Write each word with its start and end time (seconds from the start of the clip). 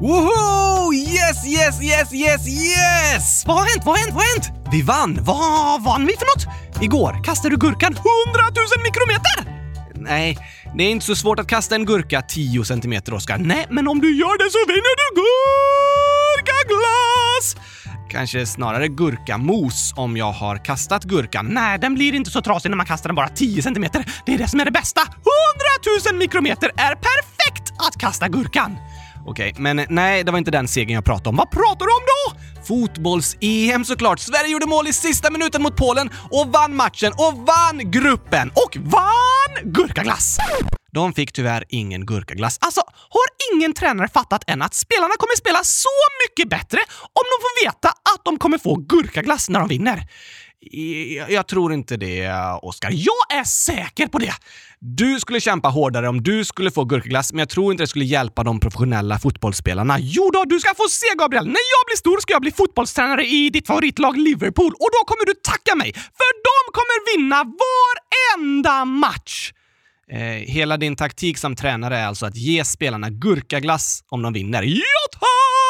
Woho! 0.00 0.92
Yes, 0.92 1.46
yes, 1.46 1.82
yes, 1.82 2.12
yes, 2.12 2.48
yes! 2.48 3.44
Vad 3.46 3.56
har 3.56 3.64
hänt? 3.64 3.82
Vad 3.84 3.98
har 3.98 4.04
hänt? 4.04 4.14
Vad 4.14 4.24
har 4.24 4.30
hänt? 4.32 4.68
Vi 4.72 4.82
vann! 4.82 5.18
Vad 5.22 5.84
vann 5.84 6.06
vi 6.06 6.12
för 6.16 6.26
något? 6.26 6.46
Igår 6.82 7.24
kastade 7.24 7.54
du 7.54 7.58
gurkan 7.58 7.92
100 7.92 8.02
000 8.02 8.66
mikrometer! 8.82 9.54
Nej, 9.94 10.38
det 10.76 10.84
är 10.84 10.90
inte 10.90 11.06
så 11.06 11.16
svårt 11.16 11.38
att 11.38 11.46
kasta 11.46 11.74
en 11.74 11.84
gurka 11.84 12.22
10 12.22 12.64
centimeter, 12.64 13.14
Oskar. 13.14 13.38
Nej, 13.38 13.66
men 13.70 13.88
om 13.88 14.00
du 14.00 14.16
gör 14.16 14.38
det 14.44 14.50
så 14.50 14.58
vinner 14.66 14.96
du 15.00 15.06
gurkaglass! 16.40 17.56
Kanske 18.10 18.46
snarare 18.46 18.88
gurkamos 18.88 19.92
om 19.96 20.16
jag 20.16 20.32
har 20.32 20.64
kastat 20.64 21.04
gurkan. 21.04 21.46
Nej, 21.46 21.78
den 21.78 21.94
blir 21.94 22.14
inte 22.14 22.30
så 22.30 22.40
trasig 22.42 22.70
när 22.70 22.76
man 22.76 22.86
kastar 22.86 23.08
den 23.08 23.16
bara 23.16 23.28
10 23.28 23.62
centimeter. 23.62 24.04
Det 24.26 24.34
är 24.34 24.38
det 24.38 24.48
som 24.48 24.60
är 24.60 24.64
det 24.64 24.70
bästa. 24.70 25.00
100 25.00 25.14
000 26.10 26.18
mikrometer 26.18 26.70
är 26.76 26.94
perfekt 26.94 27.72
att 27.88 27.98
kasta 28.00 28.28
gurkan! 28.28 28.76
Okej, 29.26 29.54
men 29.58 29.86
nej, 29.88 30.24
det 30.24 30.32
var 30.32 30.38
inte 30.38 30.50
den 30.50 30.68
segern 30.68 30.94
jag 30.94 31.04
pratade 31.04 31.28
om. 31.28 31.36
Vad 31.36 31.50
pratar 31.50 31.86
du 31.86 31.92
om 31.92 32.02
då? 32.06 32.40
Fotbolls-EM 32.64 33.84
såklart. 33.84 34.18
Sverige 34.18 34.52
gjorde 34.52 34.66
mål 34.66 34.88
i 34.88 34.92
sista 34.92 35.30
minuten 35.30 35.62
mot 35.62 35.76
Polen 35.76 36.10
och 36.30 36.52
vann 36.52 36.76
matchen 36.76 37.12
och 37.16 37.34
vann 37.46 37.90
gruppen 37.90 38.50
och 38.54 38.76
vann 38.76 39.72
gurkaglass! 39.72 40.36
De 40.92 41.12
fick 41.12 41.32
tyvärr 41.32 41.64
ingen 41.68 42.06
gurkaglass. 42.06 42.58
Alltså, 42.60 42.80
har 42.96 43.54
ingen 43.54 43.74
tränare 43.74 44.08
fattat 44.08 44.44
än 44.46 44.62
att 44.62 44.74
spelarna 44.74 45.14
kommer 45.18 45.36
spela 45.36 45.64
så 45.64 45.88
mycket 46.24 46.50
bättre 46.50 46.78
om 47.00 47.24
de 47.32 47.36
får 47.44 47.66
veta 47.66 47.88
att 47.88 48.24
de 48.24 48.38
kommer 48.38 48.58
få 48.58 48.76
gurkaglass 48.76 49.48
när 49.48 49.60
de 49.60 49.68
vinner? 49.68 50.08
Jag 51.28 51.48
tror 51.48 51.72
inte 51.72 51.96
det, 51.96 52.32
Oskar. 52.62 52.90
Jag 52.92 53.38
är 53.40 53.44
säker 53.44 54.06
på 54.06 54.18
det! 54.18 54.32
Du 54.78 55.20
skulle 55.20 55.40
kämpa 55.40 55.68
hårdare 55.68 56.08
om 56.08 56.22
du 56.22 56.44
skulle 56.44 56.70
få 56.70 56.84
gurkaglass, 56.84 57.32
men 57.32 57.38
jag 57.38 57.48
tror 57.48 57.72
inte 57.72 57.82
det 57.82 57.88
skulle 57.88 58.04
hjälpa 58.04 58.44
de 58.44 58.60
professionella 58.60 59.18
fotbollsspelarna. 59.18 59.96
Jo 60.00 60.30
då, 60.30 60.44
du 60.44 60.60
ska 60.60 60.74
få 60.74 60.88
se 60.88 61.06
Gabriel! 61.18 61.44
När 61.44 61.52
jag 61.52 61.86
blir 61.86 61.96
stor 61.96 62.20
ska 62.20 62.32
jag 62.32 62.42
bli 62.42 62.52
fotbollstränare 62.52 63.26
i 63.26 63.50
ditt 63.50 63.66
favoritlag 63.66 64.16
Liverpool 64.16 64.72
och 64.72 64.88
då 64.92 65.04
kommer 65.06 65.26
du 65.26 65.34
tacka 65.34 65.74
mig, 65.74 65.92
för 65.92 66.30
de 66.48 66.72
kommer 66.72 67.16
vinna 67.16 67.44
varenda 67.44 68.84
match! 68.84 69.52
Eh, 70.10 70.18
hela 70.54 70.76
din 70.76 70.96
taktik 70.96 71.38
som 71.38 71.56
tränare 71.56 71.98
är 71.98 72.06
alltså 72.06 72.26
att 72.26 72.36
ge 72.36 72.64
spelarna 72.64 73.10
gurkaglass 73.10 74.04
om 74.08 74.22
de 74.22 74.32
vinner. 74.32 74.62
Ja, 74.62 74.82
tack! 75.12 75.63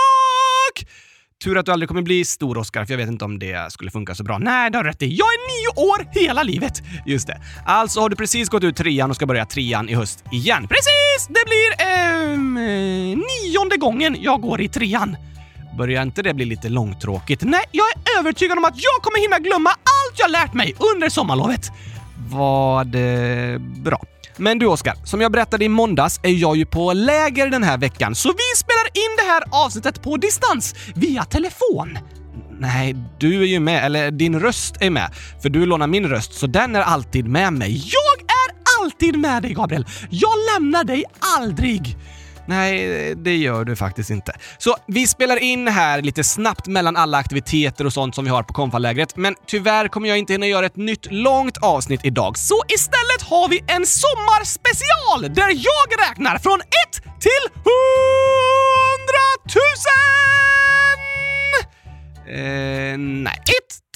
Tur 1.43 1.59
att 1.59 1.67
du 1.67 1.73
aldrig 1.73 1.89
kommer 1.89 2.03
bli 2.03 2.25
stor, 2.25 2.59
Oscar, 2.59 2.85
för 2.85 2.93
jag 2.93 2.99
vet 2.99 3.09
inte 3.09 3.25
om 3.25 3.39
det 3.39 3.73
skulle 3.73 3.91
funka 3.91 4.15
så 4.15 4.25
bra. 4.25 4.39
Nej, 4.39 4.71
det 4.71 4.79
har 4.79 4.85
rätt 4.85 5.03
i. 5.03 5.07
Jag 5.07 5.27
är 5.27 5.39
nio 5.49 5.89
år 5.93 6.07
hela 6.13 6.43
livet! 6.43 6.83
Just 7.07 7.27
det. 7.27 7.41
Alltså 7.67 8.01
har 8.01 8.09
du 8.09 8.17
precis 8.17 8.49
gått 8.49 8.65
ut 8.65 8.77
trean 8.77 9.11
och 9.11 9.17
ska 9.17 9.27
börja 9.27 9.47
trean 9.47 9.89
i 9.89 9.95
höst 9.95 10.25
igen. 10.33 10.69
Precis! 10.69 11.27
Det 11.29 11.45
blir 11.47 11.87
ehm, 11.89 12.57
eh, 12.57 13.19
nionde 13.53 13.77
gången 13.77 14.17
jag 14.21 14.41
går 14.41 14.61
i 14.61 14.69
trean. 14.69 15.17
Börjar 15.79 16.03
inte 16.03 16.23
det 16.23 16.35
bli 16.35 16.45
lite 16.45 16.69
långtråkigt? 16.69 17.43
Nej, 17.45 17.65
jag 17.71 17.87
är 17.87 18.19
övertygad 18.19 18.59
om 18.59 18.65
att 18.65 18.77
jag 18.77 19.03
kommer 19.03 19.19
hinna 19.21 19.39
glömma 19.39 19.71
allt 19.71 20.19
jag 20.19 20.31
lärt 20.31 20.55
mig 20.55 20.75
under 20.95 21.09
sommarlovet. 21.09 21.71
Vad 22.31 22.95
eh, 22.95 23.59
bra? 23.59 24.05
Men 24.37 24.59
du 24.59 24.67
Oskar, 24.67 24.95
som 25.05 25.21
jag 25.21 25.33
berättade 25.33 25.65
i 25.65 25.69
måndags 25.69 26.21
är 26.23 26.31
jag 26.31 26.57
ju 26.57 26.67
på 26.67 26.93
läger 26.93 27.51
den 27.51 27.63
här 27.63 27.79
veckan, 27.79 28.15
så 28.15 28.29
vi 28.29 28.57
spelar 28.59 28.84
det 29.25 29.30
här 29.30 29.64
avsnittet 29.64 30.03
på 30.03 30.17
distans, 30.17 30.75
via 30.94 31.25
telefon. 31.25 31.98
Nej, 32.61 32.97
du 33.19 33.42
är 33.42 33.47
ju 33.47 33.61
med, 33.61 33.84
eller 33.84 34.11
din 34.11 34.41
röst 34.41 34.77
är 34.80 34.91
med, 34.91 35.11
för 35.42 35.48
du 35.48 35.67
lånar 35.67 35.86
min 35.86 36.08
röst, 36.08 36.34
så 36.34 36.47
den 36.47 36.77
är 36.77 36.80
alltid 36.80 37.28
med 37.28 37.52
mig. 37.52 37.72
Jag 37.77 38.20
är 38.20 38.83
alltid 38.83 39.19
med 39.19 39.42
dig, 39.42 39.55
Gabriel! 39.55 39.86
Jag 40.11 40.33
lämnar 40.55 40.84
dig 40.84 41.05
aldrig! 41.39 41.97
Nej, 42.47 43.14
det 43.14 43.36
gör 43.36 43.64
du 43.64 43.77
faktiskt 43.77 44.11
inte. 44.11 44.33
Så 44.58 44.77
vi 44.86 45.06
spelar 45.06 45.36
in 45.36 45.69
här 45.69 46.02
lite 46.02 46.25
snabbt 46.25 46.67
mellan 46.67 46.97
alla 46.97 47.19
aktiviteter 47.19 47.86
och 47.86 47.92
sånt 47.92 48.14
som 48.14 48.25
vi 48.25 48.30
har 48.30 48.42
på 48.42 48.55
konfalägret, 48.55 49.17
men 49.17 49.34
tyvärr 49.47 49.89
kommer 49.89 50.08
jag 50.08 50.19
inte 50.19 50.33
hinna 50.33 50.47
göra 50.47 50.67
ett 50.67 50.77
nytt 50.77 51.12
långt 51.12 51.56
avsnitt 51.56 52.00
idag. 52.05 52.39
Så 52.39 52.63
istället 52.68 53.23
har 53.23 53.48
vi 53.48 53.58
en 53.58 53.86
sommarspecial 53.86 55.34
där 55.34 55.51
jag 55.51 56.08
räknar 56.08 56.39
från 56.39 56.61
1 56.61 56.67
till 57.20 57.45
100 57.52 58.73
000! 58.95 59.05
Eh, 62.27 62.95
nej. 63.27 63.37
1, 63.37 63.45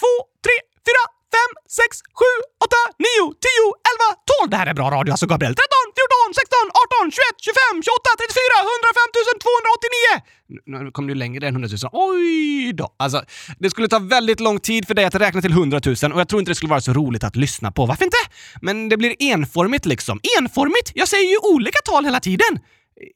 2, 0.01 0.07
3, 0.45 0.53
4, 0.89 1.19
5, 1.35 1.41
6, 1.69 2.03
7, 2.21 2.25
8, 2.67 2.77
9, 2.99 3.35
10, 3.47 3.73
11, 3.93 4.09
12. 4.41 4.51
Det 4.53 4.59
här 4.61 4.69
är 4.73 4.77
bra 4.81 4.89
radio 4.97 5.11
alltså, 5.15 5.27
Gabriel. 5.33 5.55
13, 5.55 5.65
14, 6.01 6.35
16, 6.43 6.59
18, 7.03 7.11
21, 7.11 7.37
25, 7.49 7.83
28, 7.89 8.11
34, 8.23 8.59
105 8.77 9.19
289! 9.47 10.85
Nu 10.85 10.91
kom 10.91 11.05
du 11.07 11.15
längre 11.15 11.43
än 11.49 11.55
100 11.55 11.69
000. 11.69 11.91
Oj 11.93 12.73
då! 12.73 12.87
Alltså, 12.97 13.19
det 13.59 13.71
skulle 13.71 13.89
ta 13.89 13.99
väldigt 13.99 14.41
lång 14.41 14.59
tid 14.61 14.83
för 14.89 14.95
dig 14.95 15.05
att 15.05 15.15
räkna 15.15 15.41
till 15.45 15.53
100 15.53 15.81
000 16.03 16.13
och 16.13 16.21
jag 16.21 16.29
tror 16.29 16.41
inte 16.41 16.51
det 16.51 16.55
skulle 16.61 16.75
vara 16.77 16.81
så 16.81 16.93
roligt 16.93 17.25
att 17.25 17.37
lyssna 17.37 17.69
på. 17.77 17.87
Varför 17.87 18.05
inte? 18.05 18.23
Men 18.63 18.89
det 18.89 18.97
blir 18.97 19.15
enformigt 19.19 19.87
liksom. 19.87 20.21
Enformigt? 20.39 20.93
Jag 20.95 21.09
säger 21.09 21.29
ju 21.35 21.39
olika 21.55 21.79
tal 21.85 22.05
hela 22.05 22.21
tiden! 22.21 22.53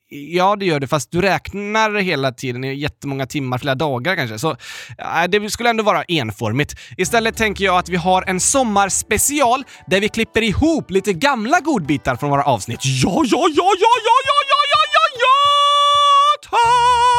Ja, 0.08 0.56
det 0.56 0.66
gör 0.66 0.80
det 0.80 0.86
fast 0.86 1.10
du 1.10 1.20
räknar 1.20 1.94
hela 1.94 2.32
tiden 2.32 2.64
i 2.64 2.74
jättemånga 2.74 3.26
timmar, 3.26 3.58
flera 3.58 3.74
dagar 3.74 4.16
kanske. 4.16 4.38
Så 4.38 4.50
äh, 4.50 4.56
det 5.28 5.50
skulle 5.50 5.70
ändå 5.70 5.84
vara 5.84 6.02
enformigt. 6.02 6.74
Istället 6.96 7.36
tänker 7.36 7.64
jag 7.64 7.78
att 7.78 7.88
vi 7.88 7.96
har 7.96 8.24
en 8.26 8.40
sommarspecial 8.40 9.64
där 9.86 10.00
vi 10.00 10.08
klipper 10.08 10.42
ihop 10.42 10.90
lite 10.90 11.12
gamla 11.12 11.60
godbitar 11.60 12.16
från 12.16 12.30
våra 12.30 12.42
avsnitt. 12.42 12.80
Ja, 12.84 13.22
ja, 13.24 13.24
ja, 13.24 13.48
ja, 13.56 13.72
ja, 13.80 13.94
ja, 14.04 14.38
ja, 14.48 14.62
ja, 14.70 14.82
ja, 14.92 15.04
ja, 15.20 16.48
tack! 16.50 17.11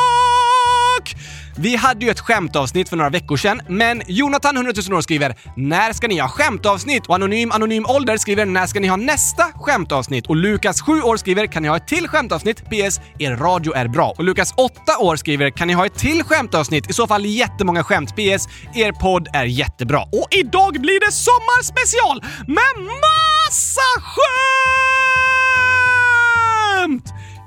Vi 1.57 1.75
hade 1.75 2.05
ju 2.05 2.11
ett 2.11 2.19
skämtavsnitt 2.19 2.89
för 2.89 2.97
några 2.97 3.09
veckor 3.09 3.37
sedan, 3.37 3.61
men 3.69 4.01
Jonathan 4.07 4.57
100 4.57 4.73
000 4.89 4.97
år 4.97 5.01
skriver 5.01 5.35
“När 5.55 5.93
ska 5.93 6.07
ni 6.07 6.19
ha 6.19 6.29
skämtavsnitt?” 6.29 7.07
och 7.07 7.15
Anonym 7.15 7.51
Anonym 7.51 7.85
Ålder 7.85 8.17
skriver 8.17 8.45
“När 8.45 8.67
ska 8.67 8.79
ni 8.79 8.87
ha 8.87 8.95
nästa 8.95 9.43
skämtavsnitt?” 9.43 10.27
och 10.27 10.35
Lukas 10.35 10.81
7 10.81 11.01
år 11.01 11.17
skriver 11.17 11.47
“Kan 11.47 11.63
ni 11.63 11.69
ha 11.69 11.77
ett 11.77 11.87
till 11.87 12.07
skämtavsnitt? 12.07 12.63
PS. 12.69 12.99
Er 13.19 13.35
radio 13.35 13.73
är 13.73 13.87
bra.” 13.87 14.13
och 14.17 14.23
Lukas 14.23 14.53
8 14.57 14.97
år 14.99 15.15
skriver 15.15 15.49
“Kan 15.49 15.67
ni 15.67 15.73
ha 15.73 15.85
ett 15.85 15.97
till 15.97 16.23
skämtavsnitt? 16.23 16.89
I 16.89 16.93
så 16.93 17.07
fall 17.07 17.25
jättemånga 17.25 17.83
skämt. 17.83 18.15
PS. 18.15 18.47
Er 18.75 18.91
podd 18.91 19.27
är 19.33 19.45
jättebra.” 19.45 20.01
Och 20.01 20.27
idag 20.31 20.81
blir 20.81 20.99
det 21.05 21.11
sommarspecial 21.11 22.23
med 22.47 22.75
massa 22.77 23.81
skämt! 23.99 24.13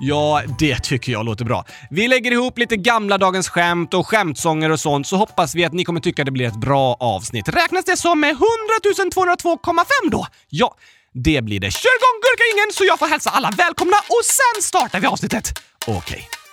Ja, 0.00 0.42
det 0.58 0.78
tycker 0.82 1.12
jag 1.12 1.24
låter 1.24 1.44
bra. 1.44 1.64
Vi 1.90 2.08
lägger 2.08 2.32
ihop 2.32 2.58
lite 2.58 2.76
gamla 2.76 3.18
dagens 3.18 3.48
skämt 3.48 3.94
och 3.94 4.06
skämtsånger 4.06 4.70
och 4.70 4.80
sånt 4.80 5.06
så 5.06 5.16
hoppas 5.16 5.54
vi 5.54 5.64
att 5.64 5.72
ni 5.72 5.84
kommer 5.84 6.00
tycka 6.00 6.24
det 6.24 6.30
blir 6.30 6.46
ett 6.46 6.60
bra 6.60 6.96
avsnitt. 7.00 7.48
Räknas 7.48 7.84
det 7.84 7.96
som 7.96 8.20
med 8.20 8.30
100 8.30 8.46
202,5 8.84 10.10
då? 10.10 10.26
Ja, 10.48 10.74
det 11.12 11.42
blir 11.44 11.60
det. 11.60 11.70
Kör 11.70 11.96
igång 11.98 12.20
gurkaingen 12.22 12.72
så 12.72 12.84
jag 12.84 12.98
får 12.98 13.06
hälsa 13.06 13.30
alla 13.30 13.50
välkomna 13.50 13.96
och 13.96 14.24
sen 14.24 14.62
startar 14.62 15.00
vi 15.00 15.06
avsnittet. 15.06 15.62
Okej. 15.86 15.98
Okay. 15.98 16.45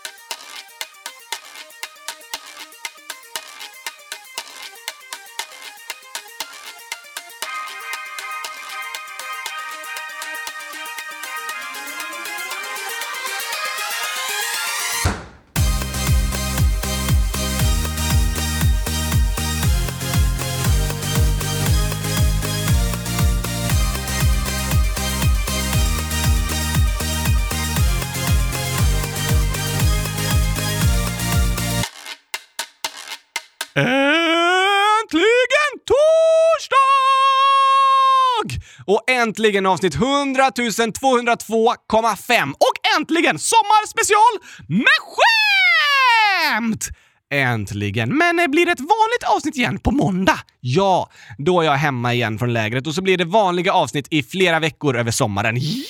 Äntligen 33.75 35.71
torsdag! 35.89 36.77
Och 38.85 39.09
äntligen 39.09 39.65
avsnitt 39.65 39.95
100 39.95 40.49
202,5 40.49 42.51
och 42.51 42.97
äntligen 42.99 43.39
sommarspecial 43.39 44.33
med 44.67 44.85
skämt! 46.59 46.87
Äntligen! 47.33 48.17
Men 48.17 48.39
eh, 48.39 48.47
blir 48.47 48.65
det 48.65 48.71
ett 48.71 48.79
vanligt 48.79 49.23
avsnitt 49.35 49.55
igen 49.55 49.79
på 49.79 49.91
måndag? 49.91 50.39
Ja, 50.59 51.09
då 51.37 51.61
är 51.61 51.65
jag 51.65 51.73
hemma 51.73 52.13
igen 52.13 52.39
från 52.39 52.53
lägret 52.53 52.87
och 52.87 52.95
så 52.95 53.01
blir 53.01 53.17
det 53.17 53.25
vanliga 53.25 53.73
avsnitt 53.73 54.07
i 54.11 54.23
flera 54.23 54.59
veckor 54.59 54.97
över 54.97 55.11
sommaren. 55.11 55.57
Yes, 55.57 55.65
yes, 55.65 55.75
yes, 55.75 55.83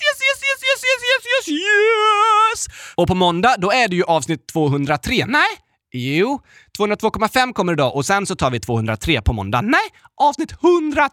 yes, 0.00 0.42
yes, 0.42 0.62
yes, 0.64 0.82
yes, 0.84 1.00
yes, 1.14 1.24
yes, 1.48 1.58
yes! 1.60 2.66
Och 2.94 3.08
på 3.08 3.14
måndag, 3.14 3.54
då 3.58 3.72
är 3.72 3.88
det 3.88 3.96
ju 3.96 4.04
avsnitt 4.04 4.46
203. 4.48 5.26
Nej, 5.26 5.46
Jo, 5.96 6.40
202,5 6.78 7.52
kommer 7.52 7.72
idag 7.72 7.96
och 7.96 8.06
sen 8.06 8.26
så 8.26 8.34
tar 8.34 8.50
vi 8.50 8.60
203 8.60 9.22
på 9.22 9.32
måndag. 9.32 9.60
Nej, 9.60 9.80
avsnitt 10.20 10.52
100 10.52 11.08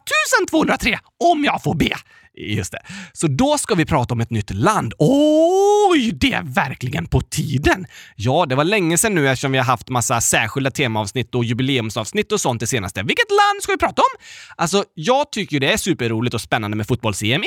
203 0.49 0.99
om 1.31 1.43
jag 1.43 1.63
får 1.63 1.75
be. 1.75 1.91
Just 2.33 2.71
det. 2.71 2.79
Så 3.13 3.27
då 3.27 3.57
ska 3.57 3.75
vi 3.75 3.85
prata 3.85 4.13
om 4.13 4.21
ett 4.21 4.29
nytt 4.29 4.53
land. 4.53 4.93
Oj, 4.97 6.11
det 6.11 6.33
är 6.33 6.43
verkligen 6.43 7.05
på 7.05 7.21
tiden! 7.21 7.85
Ja, 8.15 8.45
det 8.45 8.55
var 8.55 8.63
länge 8.63 8.97
sedan 8.97 9.15
nu 9.15 9.29
eftersom 9.29 9.51
vi 9.51 9.57
har 9.57 9.65
haft 9.65 9.89
massa 9.89 10.21
särskilda 10.21 10.71
temaavsnitt 10.71 11.35
och 11.35 11.43
jubileumsavsnitt 11.43 12.31
och 12.31 12.41
sånt 12.41 12.59
det 12.59 12.67
senaste. 12.67 13.03
Vilket 13.03 13.31
land 13.31 13.63
ska 13.63 13.71
vi 13.71 13.77
prata 13.77 14.01
om? 14.01 14.21
Alltså, 14.55 14.83
jag 14.93 15.31
tycker 15.31 15.59
det 15.59 15.73
är 15.73 15.77
superroligt 15.77 16.33
och 16.33 16.41
spännande 16.41 16.77
med 16.77 16.87
fotbolls-EM. 16.87 17.43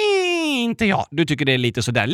Inte 0.47 0.85
jag. 0.87 1.07
Du 1.11 1.25
tycker 1.25 1.45
det 1.45 1.53
är 1.53 1.59
lite 1.59 1.83
sådär 1.83 2.07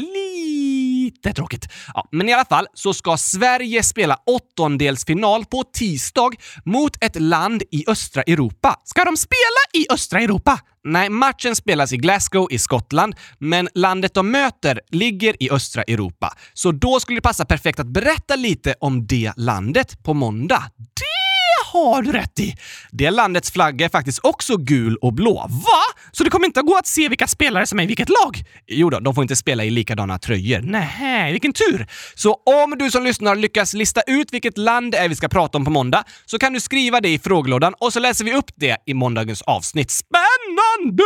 lite 1.10 1.32
tråkigt. 1.32 1.68
Ja, 1.94 2.08
men 2.12 2.28
i 2.28 2.32
alla 2.32 2.44
fall 2.44 2.66
så 2.74 2.94
ska 2.94 3.16
Sverige 3.16 3.82
spela 3.82 4.18
åttondelsfinal 4.26 5.44
på 5.44 5.64
tisdag 5.72 6.30
mot 6.64 7.04
ett 7.04 7.20
land 7.20 7.62
i 7.70 7.84
östra 7.88 8.22
Europa. 8.22 8.76
Ska 8.84 9.04
de 9.04 9.16
spela 9.16 9.82
i 9.82 9.86
östra 9.92 10.20
Europa? 10.20 10.58
Nej, 10.84 11.10
matchen 11.10 11.56
spelas 11.56 11.92
i 11.92 11.96
Glasgow 11.96 12.48
i 12.50 12.58
Skottland, 12.58 13.14
men 13.38 13.68
landet 13.74 14.14
de 14.14 14.30
möter 14.30 14.80
ligger 14.90 15.42
i 15.42 15.50
östra 15.50 15.82
Europa. 15.82 16.32
Så 16.54 16.72
då 16.72 17.00
skulle 17.00 17.16
det 17.16 17.22
passa 17.22 17.44
perfekt 17.44 17.80
att 17.80 17.86
berätta 17.86 18.36
lite 18.36 18.74
om 18.80 19.06
det 19.06 19.32
landet 19.36 20.02
på 20.02 20.14
måndag. 20.14 20.62
Det 20.76 21.09
har 21.72 22.02
du 22.02 22.12
rätt 22.12 22.40
i! 22.40 22.54
Det 22.90 23.10
landets 23.10 23.50
flagga 23.50 23.84
är 23.84 23.90
faktiskt 23.90 24.18
också 24.22 24.56
gul 24.56 24.96
och 24.96 25.12
blå. 25.12 25.34
Va? 25.48 26.00
Så 26.12 26.24
det 26.24 26.30
kommer 26.30 26.46
inte 26.46 26.60
att 26.60 26.66
gå 26.66 26.76
att 26.76 26.86
se 26.86 27.08
vilka 27.08 27.26
spelare 27.26 27.66
som 27.66 27.78
är 27.78 27.82
i 27.82 27.86
vilket 27.86 28.08
lag? 28.08 28.44
Jo 28.66 28.90
då, 28.90 29.00
de 29.00 29.14
får 29.14 29.22
inte 29.22 29.36
spela 29.36 29.64
i 29.64 29.70
likadana 29.70 30.18
tröjor. 30.18 30.60
Nej, 30.60 31.32
vilken 31.32 31.52
tur! 31.52 31.86
Så 32.14 32.34
om 32.34 32.78
du 32.78 32.90
som 32.90 33.04
lyssnar 33.04 33.36
lyckas 33.36 33.74
lista 33.74 34.00
ut 34.06 34.32
vilket 34.32 34.58
land 34.58 34.92
det 34.92 34.98
är 34.98 35.08
vi 35.08 35.14
ska 35.14 35.28
prata 35.28 35.58
om 35.58 35.64
på 35.64 35.70
måndag 35.70 36.04
så 36.26 36.38
kan 36.38 36.52
du 36.52 36.60
skriva 36.60 37.00
det 37.00 37.08
i 37.08 37.18
frågelådan 37.18 37.74
och 37.78 37.92
så 37.92 38.00
läser 38.00 38.24
vi 38.24 38.34
upp 38.34 38.50
det 38.56 38.76
i 38.86 38.94
måndagens 38.94 39.42
avsnitt. 39.42 39.90
Spännande! 39.90 41.02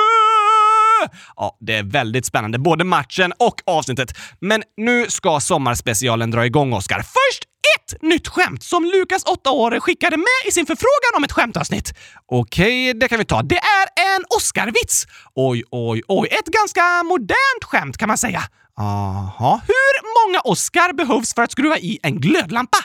Ja, 1.36 1.58
det 1.60 1.74
är 1.74 1.82
väldigt 1.82 2.26
spännande, 2.26 2.58
både 2.58 2.84
matchen 2.84 3.32
och 3.38 3.54
avsnittet. 3.66 4.16
Men 4.40 4.62
nu 4.76 5.06
ska 5.08 5.40
sommarspecialen 5.40 6.30
dra 6.30 6.46
igång, 6.46 6.72
Oskar. 6.72 6.98
Först 6.98 7.53
ett 7.76 8.02
nytt 8.02 8.28
skämt 8.28 8.62
som 8.62 8.84
Lukas, 8.84 9.24
8 9.24 9.50
år, 9.50 9.80
skickade 9.80 10.16
med 10.16 10.42
i 10.48 10.52
sin 10.52 10.66
förfrågan 10.66 11.16
om 11.16 11.24
ett 11.24 11.32
skämtavsnitt. 11.32 11.94
Okej, 12.26 12.94
det 12.94 13.08
kan 13.08 13.18
vi 13.18 13.24
ta. 13.24 13.42
Det 13.42 13.58
är 13.58 14.16
en 14.16 14.24
Oscarvits. 14.36 15.06
Oj, 15.34 15.64
oj, 15.70 16.02
oj. 16.08 16.28
Ett 16.30 16.46
ganska 16.46 17.02
modernt 17.02 17.64
skämt 17.64 17.98
kan 17.98 18.08
man 18.08 18.18
säga. 18.18 18.42
Aha. 18.78 19.60
Hur 19.66 20.26
många 20.26 20.40
Oscar 20.40 20.92
behövs 20.92 21.34
för 21.34 21.42
att 21.42 21.52
skruva 21.52 21.78
i 21.78 21.98
en 22.02 22.20
glödlampa? 22.20 22.78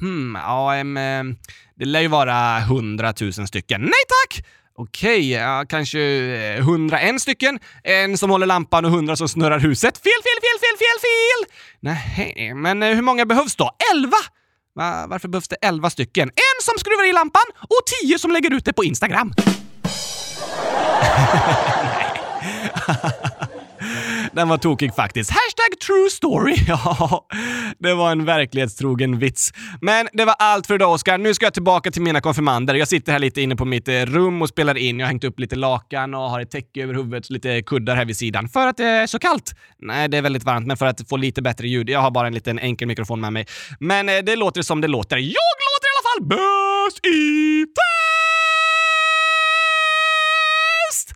Hmm, 0.00 0.34
ja, 0.34 0.76
eh, 0.76 1.24
det 1.76 1.84
lär 1.84 2.00
ju 2.00 2.08
vara 2.08 2.60
hundratusen 2.60 3.46
stycken. 3.46 3.80
Nej 3.80 4.04
tack! 4.08 4.46
Okej, 4.78 5.32
ja, 5.32 5.64
kanske 5.68 6.00
eh, 6.00 6.58
101 6.58 7.20
stycken. 7.20 7.58
En 7.84 8.18
som 8.18 8.30
håller 8.30 8.46
lampan 8.46 8.84
och 8.84 8.90
100 8.90 9.16
som 9.16 9.28
snurrar 9.28 9.58
huset. 9.58 9.98
Fel, 9.98 10.12
fel, 10.22 10.40
fel, 10.42 10.58
fel, 10.60 10.76
fel, 10.78 11.00
fel! 11.00 11.46
Nej, 11.80 12.54
men 12.54 12.82
eh, 12.82 12.94
hur 12.94 13.02
många 13.02 13.26
behövs 13.26 13.56
då? 13.56 13.70
11! 13.94 14.12
Va, 14.74 15.06
varför 15.08 15.28
behövs 15.28 15.48
det 15.48 15.56
11 15.62 15.90
stycken? 15.90 16.28
En 16.28 16.62
som 16.62 16.78
skruvar 16.78 17.08
i 17.08 17.12
lampan 17.12 17.42
och 17.58 17.80
10 18.02 18.18
som 18.18 18.30
lägger 18.30 18.54
ut 18.54 18.64
det 18.64 18.72
på 18.72 18.84
Instagram. 18.84 19.34
Den 24.36 24.48
var 24.48 24.58
tokig 24.58 24.94
faktiskt. 24.94 25.30
Hashtag 25.30 25.80
true 25.86 26.10
story. 26.10 26.56
Ja, 26.68 27.26
det 27.78 27.94
var 27.94 28.12
en 28.12 28.24
verklighetstrogen 28.24 29.18
vits. 29.18 29.52
Men 29.80 30.08
det 30.12 30.24
var 30.24 30.34
allt 30.38 30.66
för 30.66 30.74
idag, 30.74 30.92
Oskar. 30.92 31.18
Nu 31.18 31.34
ska 31.34 31.46
jag 31.46 31.54
tillbaka 31.54 31.90
till 31.90 32.02
mina 32.02 32.20
konfirmander. 32.20 32.74
Jag 32.74 32.88
sitter 32.88 33.12
här 33.12 33.18
lite 33.18 33.40
inne 33.40 33.56
på 33.56 33.64
mitt 33.64 33.88
eh, 33.88 33.92
rum 33.92 34.42
och 34.42 34.48
spelar 34.48 34.76
in. 34.76 34.98
Jag 34.98 35.06
har 35.06 35.08
hängt 35.08 35.24
upp 35.24 35.40
lite 35.40 35.56
lakan 35.56 36.14
och 36.14 36.20
har 36.20 36.40
ett 36.40 36.50
täcke 36.50 36.82
över 36.82 36.94
huvudet, 36.94 37.30
lite 37.30 37.62
kuddar 37.62 37.96
här 37.96 38.04
vid 38.04 38.16
sidan. 38.16 38.48
För 38.48 38.66
att 38.66 38.76
det 38.76 38.84
är 38.84 39.06
så 39.06 39.18
kallt? 39.18 39.54
Nej, 39.78 40.08
det 40.08 40.16
är 40.16 40.22
väldigt 40.22 40.44
varmt, 40.44 40.66
men 40.66 40.76
för 40.76 40.86
att 40.86 41.08
få 41.08 41.16
lite 41.16 41.42
bättre 41.42 41.68
ljud. 41.68 41.90
Jag 41.90 42.00
har 42.00 42.10
bara 42.10 42.26
en 42.26 42.34
liten 42.34 42.58
enkel 42.58 42.88
mikrofon 42.88 43.20
med 43.20 43.32
mig. 43.32 43.46
Men 43.80 44.08
eh, 44.08 44.18
det 44.18 44.36
låter 44.36 44.62
som 44.62 44.80
det 44.80 44.88
låter. 44.88 45.16
Jag 45.16 45.56
låter 45.66 45.86
i 45.86 45.92
alla 45.96 46.04
fall 46.10 46.26
bäst 46.28 47.06
i 47.06 47.66
test! 50.92 51.14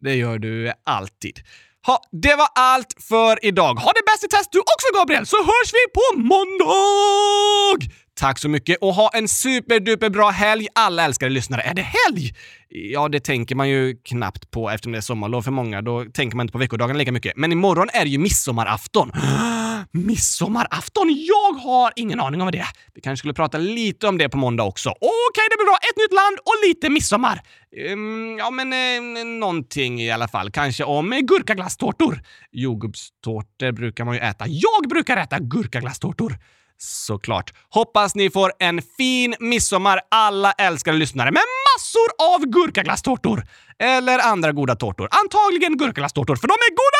Det 0.00 0.14
gör 0.14 0.38
du 0.38 0.72
alltid. 0.84 1.40
Ha, 1.86 2.02
det 2.22 2.34
var 2.34 2.48
allt 2.54 2.94
för 3.08 3.44
idag. 3.44 3.74
Ha 3.74 3.92
det 3.92 4.02
bäst 4.06 4.24
i 4.24 4.28
test 4.28 4.48
du 4.52 4.58
också 4.58 4.86
Gabriel, 4.94 5.26
så 5.26 5.36
hörs 5.36 5.72
vi 5.72 5.92
på 5.94 6.20
måndag! 6.20 7.94
Tack 8.20 8.38
så 8.38 8.48
mycket 8.48 8.78
och 8.80 8.94
ha 8.94 9.10
en 9.14 9.28
superduper 9.28 10.10
bra 10.10 10.30
helg 10.30 10.66
alla 10.74 11.04
älskade 11.04 11.30
lyssnare. 11.30 11.62
Är 11.62 11.74
det 11.74 11.82
helg? 11.82 12.34
Ja, 12.68 13.08
det 13.08 13.20
tänker 13.20 13.54
man 13.54 13.68
ju 13.68 13.96
knappt 14.04 14.50
på 14.50 14.70
eftersom 14.70 14.92
det 14.92 14.98
är 14.98 15.02
sommarlov 15.02 15.42
för 15.42 15.50
många. 15.50 15.82
Då 15.82 16.04
tänker 16.04 16.36
man 16.36 16.44
inte 16.44 16.52
på 16.52 16.58
veckodagarna 16.58 16.98
lika 16.98 17.12
mycket. 17.12 17.36
Men 17.36 17.52
imorgon 17.52 17.88
är 17.92 18.04
det 18.04 18.10
ju 18.10 18.18
midsommarafton. 18.18 19.12
Midsommarafton? 19.92 21.26
Jag 21.26 21.52
har 21.52 21.92
ingen 21.96 22.20
aning 22.20 22.42
om 22.42 22.50
det. 22.50 22.66
Vi 22.94 23.00
kanske 23.00 23.20
skulle 23.20 23.34
prata 23.34 23.58
lite 23.58 24.08
om 24.08 24.18
det 24.18 24.28
på 24.28 24.36
måndag 24.38 24.64
också. 24.64 24.90
Okej, 24.90 25.08
okay, 25.30 25.44
det 25.50 25.56
blir 25.56 25.66
bra. 25.66 25.78
Ett 25.90 25.96
nytt 25.96 26.12
land 26.12 26.38
och 26.38 26.68
lite 26.68 26.90
midsommar. 26.90 27.42
Um, 27.92 28.38
ja, 28.38 28.50
men 28.50 28.72
eh, 28.72 29.24
någonting 29.24 30.00
i 30.00 30.10
alla 30.10 30.28
fall. 30.28 30.50
Kanske 30.50 30.84
om 30.84 31.12
eh, 31.12 31.18
gurkaglasstårtor. 31.18 32.20
Jordgubbstårtor 32.52 33.72
brukar 33.72 34.04
man 34.04 34.14
ju 34.14 34.20
äta. 34.20 34.44
Jag 34.48 34.88
brukar 34.88 35.16
äta 35.16 35.38
gurkaglasstårtor. 35.38 36.38
Såklart. 36.80 37.54
Hoppas 37.70 38.14
ni 38.14 38.30
får 38.30 38.52
en 38.58 38.82
fin 38.96 39.34
midsommar 39.40 40.00
alla 40.10 40.52
älskade 40.52 40.98
lyssnare 40.98 41.30
med 41.30 41.42
massor 41.76 42.34
av 42.34 42.46
gurkaglasstårtor. 42.46 43.46
Eller 43.78 44.18
andra 44.18 44.52
goda 44.52 44.76
tårtor. 44.76 45.08
Antagligen 45.22 45.76
gurkaglasstårtor, 45.76 46.36
för 46.36 46.48
de 46.48 46.52
är 46.52 46.70
goda! 46.70 46.97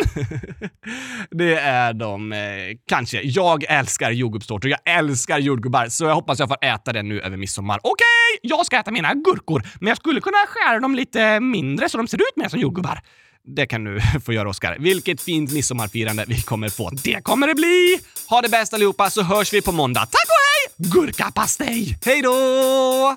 det 1.30 1.54
är 1.54 1.92
de 1.92 2.32
eh, 2.32 2.38
kanske. 2.86 3.20
Jag 3.22 3.64
älskar 3.68 4.10
jordgubbstårtor. 4.10 4.70
Jag 4.70 4.80
älskar 4.84 5.38
jordgubbar, 5.38 5.88
så 5.88 6.04
jag 6.04 6.14
hoppas 6.14 6.38
jag 6.38 6.48
får 6.48 6.64
äta 6.64 6.92
det 6.92 7.02
nu 7.02 7.20
över 7.20 7.36
midsommar. 7.36 7.80
Okej, 7.82 7.90
okay, 7.90 8.50
jag 8.50 8.66
ska 8.66 8.78
äta 8.78 8.90
mina 8.90 9.14
gurkor, 9.14 9.62
men 9.80 9.88
jag 9.88 9.96
skulle 9.96 10.20
kunna 10.20 10.36
skära 10.48 10.80
dem 10.80 10.94
lite 10.94 11.40
mindre 11.40 11.88
så 11.88 11.96
de 11.96 12.08
ser 12.08 12.18
ut 12.18 12.36
mer 12.36 12.48
som 12.48 12.60
jordgubbar. 12.60 13.00
Det 13.44 13.66
kan 13.66 13.84
du 13.84 14.00
få 14.24 14.32
göra, 14.32 14.48
Oskar. 14.48 14.76
Vilket 14.78 15.20
fint 15.20 15.52
midsommarfirande 15.52 16.24
vi 16.28 16.42
kommer 16.42 16.68
få. 16.68 16.90
Det 16.90 17.24
kommer 17.24 17.46
det 17.46 17.54
bli! 17.54 17.98
Ha 18.28 18.40
det 18.40 18.48
bäst 18.48 18.74
allihopa, 18.74 19.10
så 19.10 19.22
hörs 19.22 19.52
vi 19.52 19.62
på 19.62 19.72
måndag. 19.72 20.00
Tack 20.00 20.26
och 20.26 20.84
hej! 20.84 20.90
Gurkapastej! 20.92 21.98
Hej 22.04 22.22
då! 22.22 23.16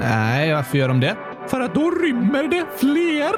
Nej, 0.00 0.54
varför 0.54 0.78
gör 0.78 0.88
de 0.88 1.00
det? 1.00 1.16
För 1.48 1.60
att 1.60 1.74
då 1.74 1.90
rymmer 1.90 2.48
det 2.48 2.66
fler. 2.78 3.32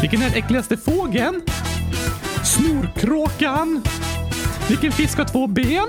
Vilken 0.00 0.22
är 0.22 0.28
den 0.28 0.38
äckligaste 0.38 0.76
fågeln? 0.76 1.42
Snorkråkan. 2.44 3.82
Vilken 4.68 4.92
fisk 4.92 5.18
har 5.18 5.24
två 5.24 5.46
ben? 5.46 5.88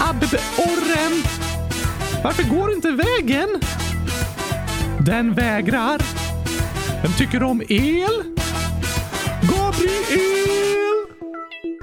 Abborren. 0.00 1.22
Varför 2.24 2.42
går 2.42 2.72
inte 2.72 2.90
vägen? 2.90 3.48
Den 5.00 5.34
vägrar. 5.34 6.02
Vem 7.02 7.12
tycker 7.12 7.42
om 7.42 7.62
el? 7.68 8.24
Gabriel! 9.42 10.87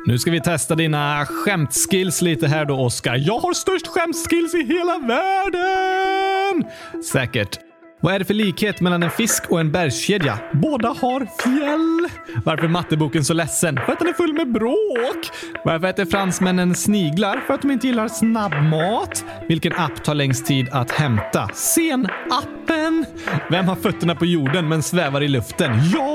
Nu 0.07 0.17
ska 0.19 0.31
vi 0.31 0.41
testa 0.41 0.75
dina 0.75 1.25
skämtskills 1.25 2.21
lite 2.21 2.47
här 2.47 2.65
då, 2.65 2.75
Oskar. 2.75 3.15
Jag 3.15 3.39
har 3.39 3.53
störst 3.53 3.87
skämtskills 3.87 4.53
i 4.55 4.63
hela 4.63 4.97
världen! 4.97 6.71
Säkert. 7.11 7.59
Vad 8.01 8.15
är 8.15 8.19
det 8.19 8.25
för 8.25 8.33
likhet 8.33 8.81
mellan 8.81 9.03
en 9.03 9.09
fisk 9.09 9.43
och 9.51 9.59
en 9.59 9.71
bergskedja? 9.71 10.39
Båda 10.53 10.87
har 10.87 11.19
fjäll. 11.19 12.09
Varför 12.45 12.63
är 12.63 12.67
matteboken 12.67 13.25
så 13.25 13.33
ledsen? 13.33 13.79
För 13.85 13.93
att 13.93 13.99
den 13.99 14.07
är 14.07 14.13
full 14.13 14.33
med 14.33 14.51
bråk. 14.51 15.29
Varför 15.63 15.87
äter 15.87 16.05
fransmännen 16.05 16.75
sniglar? 16.75 17.39
För 17.47 17.53
att 17.53 17.61
de 17.61 17.71
inte 17.71 17.87
gillar 17.87 18.07
snabbmat. 18.07 19.25
Vilken 19.47 19.73
app 19.73 20.03
tar 20.03 20.13
längst 20.13 20.45
tid 20.45 20.69
att 20.71 20.91
hämta? 20.91 21.49
Sen-appen. 21.53 23.05
Vem 23.49 23.67
har 23.67 23.75
fötterna 23.75 24.15
på 24.15 24.25
jorden 24.25 24.67
men 24.69 24.83
svävar 24.83 25.23
i 25.23 25.27
luften? 25.27 25.71
Jag! 25.93 26.14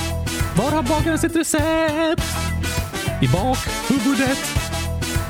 Var 0.57 0.71
har 0.71 0.83
bagaren 0.83 1.19
sitt 1.19 1.35
recept? 1.35 2.23
I 3.21 3.27
bakhuvudet. 3.27 4.37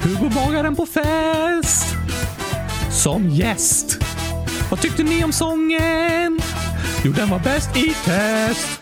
Hur 0.03 0.19
går 0.19 0.29
bagaren 0.29 0.75
på 0.75 0.85
fest? 0.85 1.95
Som 3.03 3.29
gäst. 3.29 3.97
Vad 4.69 4.81
tyckte 4.81 5.03
ni 5.03 5.23
om 5.23 5.31
sången? 5.31 6.39
Jo, 7.03 7.11
den 7.11 7.29
var 7.29 7.39
bäst 7.39 7.77
i 7.77 7.93
test. 8.05 8.81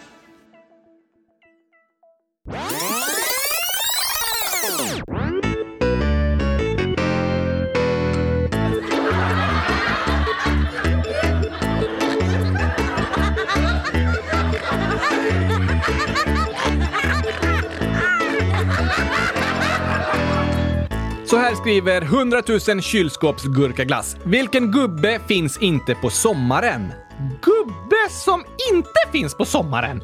Så 21.30 21.38
här 21.38 21.56
skriver 21.56 22.02
100 22.02 22.42
000 22.68 22.82
kylskåpsgurkaglass. 22.82 24.18
Vilken 24.24 24.72
gubbe 24.72 25.20
finns 25.28 25.58
inte 25.58 25.96
på 25.96 26.10
sommaren? 26.10 26.94
Gubbe 27.42 28.10
som 28.10 28.44
inte 28.74 29.00
finns 29.12 29.36
på 29.36 29.46
sommaren. 29.46 30.04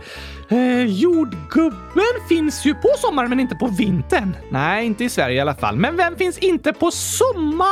Eh, 0.50 0.84
jordgubben 0.84 2.14
finns 2.30 2.66
ju 2.66 2.74
på 2.74 2.90
sommaren 2.98 3.30
men 3.30 3.40
inte 3.40 3.56
på 3.56 3.68
vintern. 3.68 4.36
Nej, 4.52 4.86
inte 4.86 5.04
i 5.04 5.10
Sverige 5.10 5.38
i 5.38 5.40
alla 5.40 5.56
fall. 5.56 5.76
Men 5.76 5.98
vem 5.98 6.16
finns 6.16 6.38
inte 6.38 6.74
på 6.74 6.92
sommaren? 6.92 7.72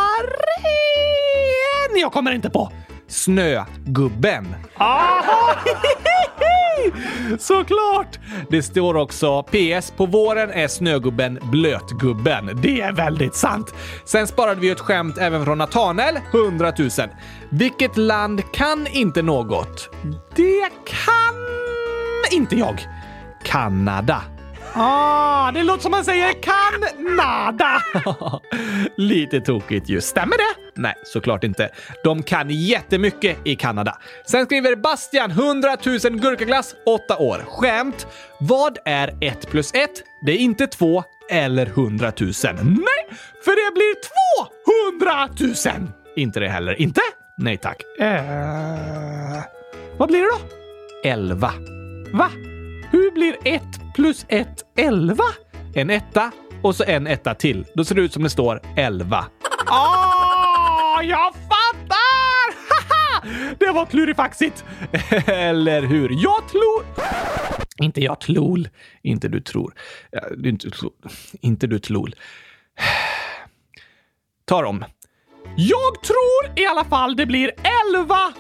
Jag 1.95 2.12
kommer 2.12 2.31
inte 2.31 2.50
på. 2.50 2.72
Snögubben. 3.07 4.55
Aha! 4.77 5.55
Såklart! 7.39 8.19
Det 8.49 8.63
står 8.63 8.95
också 8.95 9.43
PS. 9.43 9.91
På 9.97 10.05
våren 10.05 10.51
är 10.51 10.67
snögubben 10.67 11.39
blötgubben. 11.51 12.59
Det 12.61 12.81
är 12.81 12.91
väldigt 12.91 13.35
sant. 13.35 13.73
Sen 14.05 14.27
sparade 14.27 14.61
vi 14.61 14.69
ett 14.69 14.79
skämt 14.79 15.17
även 15.17 15.45
från 15.45 15.57
Nathanael, 15.57 16.19
100 16.33 16.73
000. 16.79 16.89
Vilket 17.49 17.97
land 17.97 18.51
kan 18.53 18.87
inte 18.87 19.21
något? 19.21 19.89
Det 20.35 20.69
kan 20.85 21.35
inte 22.31 22.55
jag. 22.55 22.87
Kanada. 23.43 24.21
Ah, 24.75 25.51
det 25.51 25.63
låter 25.63 25.81
som 25.81 25.91
man 25.91 26.05
säger 26.05 26.33
Kanada. 26.41 27.81
Lite 28.97 29.41
tokigt 29.41 29.89
ju. 29.89 30.01
Stämmer 30.01 30.38
det? 30.38 30.81
Nej, 30.81 30.93
såklart 31.03 31.43
inte. 31.43 31.69
De 32.03 32.23
kan 32.23 32.50
jättemycket 32.50 33.38
i 33.43 33.55
Kanada. 33.55 33.97
Sen 34.25 34.45
skriver 34.45 34.75
Bastian 34.75 35.31
100 35.31 35.77
000 35.85 35.97
gurkaglass, 36.00 36.75
8 36.85 37.17
år. 37.17 37.45
Skämt. 37.47 38.07
Vad 38.39 38.77
är 38.85 39.17
1 39.21 39.50
plus 39.50 39.73
1? 39.73 39.89
Det 40.25 40.31
är 40.31 40.38
inte 40.38 40.67
2 40.67 41.03
eller 41.29 41.65
100 41.65 42.12
000. 42.19 42.31
Nej, 42.63 43.17
för 43.45 43.51
det 43.51 43.73
blir 43.73 43.95
200 45.65 45.79
000. 45.79 45.88
Inte 46.15 46.39
det 46.39 46.50
heller. 46.50 46.81
Inte? 46.81 47.01
Nej 47.38 47.57
tack. 47.57 47.81
Eh, 48.00 49.43
vad 49.97 50.09
blir 50.09 50.19
det 50.19 50.27
då? 50.27 50.39
11. 51.09 51.53
Va? 52.13 52.29
Hur 52.91 53.12
blir 53.12 53.35
1 53.43 53.62
plus 53.95 54.25
1 54.27 54.47
11? 54.77 55.23
En 55.75 55.89
etta 55.89 56.31
och 56.63 56.75
så 56.75 56.84
en 56.84 57.08
etta 57.08 57.36
till. 57.36 57.65
Då 57.74 57.86
ser 57.86 57.96
det 57.96 58.01
ut 58.01 58.13
som 58.13 58.24
det 58.24 58.29
står 58.29 58.62
11. 58.77 59.25
Ah, 59.65 61.01
jag 61.01 61.34
fattar! 61.34 62.53
Haha! 62.70 63.24
det 63.60 63.72
var 63.72 63.86
klurifaxigt. 63.86 64.65
Eller 65.27 65.82
hur? 65.82 66.10
Jag 66.10 66.50
tror... 66.50 66.86
Inte 67.77 68.01
jag 68.01 68.20
tlol. 68.20 68.70
Inte 69.01 69.27
du 69.27 69.41
tror. 69.41 69.74
Inte, 70.46 70.70
inte 71.41 71.67
du 71.67 71.79
tlol. 71.79 72.15
Ta 74.46 74.62
dem. 74.62 74.86
Jag 75.58 76.03
tror 76.03 76.60
i 76.60 76.65
alla 76.65 76.84
fall 76.84 77.15
det 77.15 77.25
blir 77.25 77.51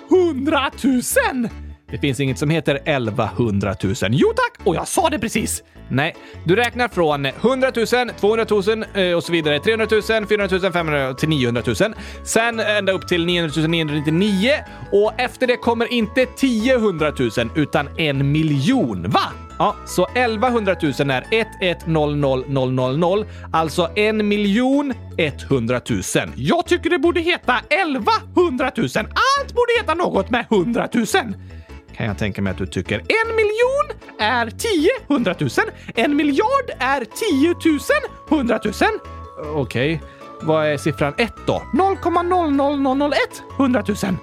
1100 0.09 0.71
000! 0.83 1.49
Det 1.93 1.99
finns 1.99 2.19
inget 2.19 2.39
som 2.39 2.49
heter 2.49 2.75
1100 2.75 3.75
000. 3.83 3.93
Jo 4.09 4.33
tack! 4.35 4.67
Och 4.67 4.75
jag 4.75 4.87
sa 4.87 5.09
det 5.09 5.19
precis! 5.19 5.63
Nej, 5.89 6.15
du 6.45 6.55
räknar 6.55 6.87
från 6.87 7.25
100 7.25 7.71
000, 7.75 8.09
200 8.19 8.45
000 8.49 9.15
och 9.15 9.23
så 9.23 9.31
vidare. 9.31 9.59
300 9.59 9.87
000, 9.91 10.01
400 10.01 10.47
000, 10.61 10.71
500 10.71 11.05
000 11.05 11.15
till 11.15 11.29
900 11.29 11.61
000. 11.65 11.75
Sen 12.23 12.59
ända 12.59 12.91
upp 12.91 13.07
till 13.07 13.25
900 13.25 13.67
999 13.67 14.51
och 14.91 15.13
efter 15.17 15.47
det 15.47 15.57
kommer 15.57 15.93
inte 15.93 16.25
10 16.25 16.75
100 16.75 17.11
000 17.19 17.29
utan 17.55 17.89
en 17.97 18.31
miljon. 18.31 19.09
Va? 19.09 19.23
Ja, 19.59 19.75
så 19.85 20.05
1100 20.05 20.75
000 20.81 21.09
är 21.09 21.25
1100000, 21.31 23.25
alltså 23.51 23.89
en 23.95 24.27
miljon 24.27 24.93
100 25.49 25.81
000. 25.89 26.01
Jag 26.35 26.65
tycker 26.65 26.89
det 26.89 26.99
borde 26.99 27.19
heta 27.19 27.55
1100 27.69 28.71
000. 28.77 28.87
Allt 28.95 29.53
borde 29.53 29.73
heta 29.79 29.93
något 29.93 30.29
med 30.29 30.45
100 30.49 30.87
000 30.93 31.05
kan 31.97 32.05
jag 32.05 32.17
tänka 32.17 32.41
mig 32.41 32.51
att 32.51 32.57
du 32.57 32.65
tycker. 32.65 32.99
En 32.99 33.35
miljon 33.35 34.17
är 34.19 34.49
tio 34.49 34.91
hundratusen. 35.07 35.65
En 35.95 36.15
miljard 36.15 36.69
är 36.79 37.05
tiotusen 37.05 38.01
hundratusen. 38.29 38.99
Okej. 39.55 39.95
Okay. 39.95 40.07
Vad 40.41 40.65
är 40.65 40.77
siffran 40.77 41.13
ett 41.17 41.35
då? 41.45 41.61
0,00001 41.73 43.13
hundratusen. 43.57 44.17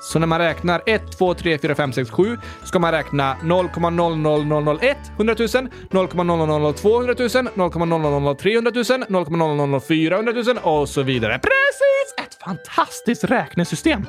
Så 0.00 0.18
när 0.18 0.26
man 0.26 0.38
räknar 0.38 0.82
1, 0.86 1.18
2, 1.18 1.34
3, 1.34 1.58
4, 1.58 1.74
5, 1.74 1.92
6, 1.92 2.10
7 2.10 2.38
ska 2.64 2.78
man 2.78 2.92
räkna 2.92 3.36
0,00001 3.42 4.96
hundratusen, 5.16 5.70
0,00002 5.90 6.98
hundratusen, 6.98 7.48
0,00003 7.48 8.54
hundratusen, 8.54 9.04
0,004 9.08 10.16
hundratusen 10.16 10.58
och 10.58 10.88
så 10.88 11.02
vidare. 11.02 11.38
Precis! 11.38 12.26
Ett 12.26 12.42
fantastiskt 12.42 13.24
räknesystem. 13.24 14.06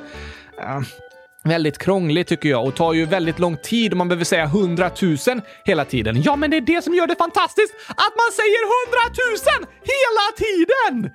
Uh 0.60 1.09
väldigt 1.44 1.78
krångligt 1.78 2.28
tycker 2.28 2.50
jag 2.50 2.66
och 2.66 2.76
tar 2.76 2.94
ju 2.94 3.06
väldigt 3.06 3.40
lång 3.40 3.58
tid 3.58 3.92
om 3.92 3.98
man 3.98 4.08
behöver 4.08 4.26
säga 4.26 4.48
hundratusen 4.48 5.42
hela 5.66 5.86
tiden. 5.86 6.22
Ja, 6.22 6.36
men 6.36 6.52
det 6.52 6.58
är 6.58 6.62
det 6.62 6.84
som 6.84 6.94
gör 6.94 7.08
det 7.08 7.16
fantastiskt! 7.16 7.74
Att 7.88 8.16
man 8.16 8.32
säger 8.34 8.62
hundratusen 8.76 9.66
hela 9.82 10.32
tiden! 10.38 11.12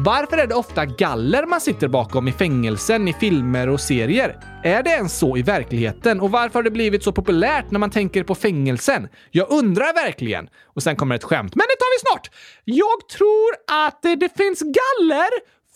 Varför 0.00 0.36
är 0.36 0.46
det 0.46 0.54
ofta 0.54 0.86
galler 0.86 1.46
man 1.46 1.60
sitter 1.60 1.88
bakom 1.88 2.28
i 2.28 2.32
fängelsen, 2.32 3.08
i 3.08 3.12
filmer 3.12 3.68
och 3.68 3.80
serier? 3.80 4.36
Är 4.64 4.82
det 4.82 4.90
ens 4.90 5.18
så 5.18 5.36
i 5.36 5.42
verkligheten? 5.42 6.20
Och 6.20 6.30
varför 6.30 6.54
har 6.54 6.62
det 6.62 6.70
blivit 6.70 7.02
så 7.02 7.12
populärt 7.12 7.70
när 7.70 7.78
man 7.78 7.90
tänker 7.90 8.24
på 8.24 8.34
fängelsen? 8.34 9.08
Jag 9.30 9.50
undrar 9.50 9.94
verkligen. 9.94 10.48
Och 10.74 10.82
sen 10.82 10.96
kommer 10.96 11.14
ett 11.14 11.24
skämt, 11.24 11.54
men 11.54 11.64
det 11.68 11.76
tar 11.76 11.94
vi 11.94 11.98
snart. 12.10 12.30
Jag 12.64 13.08
tror 13.18 13.50
att 13.86 14.02
det 14.02 14.36
finns 14.36 14.60
galler 14.60 15.28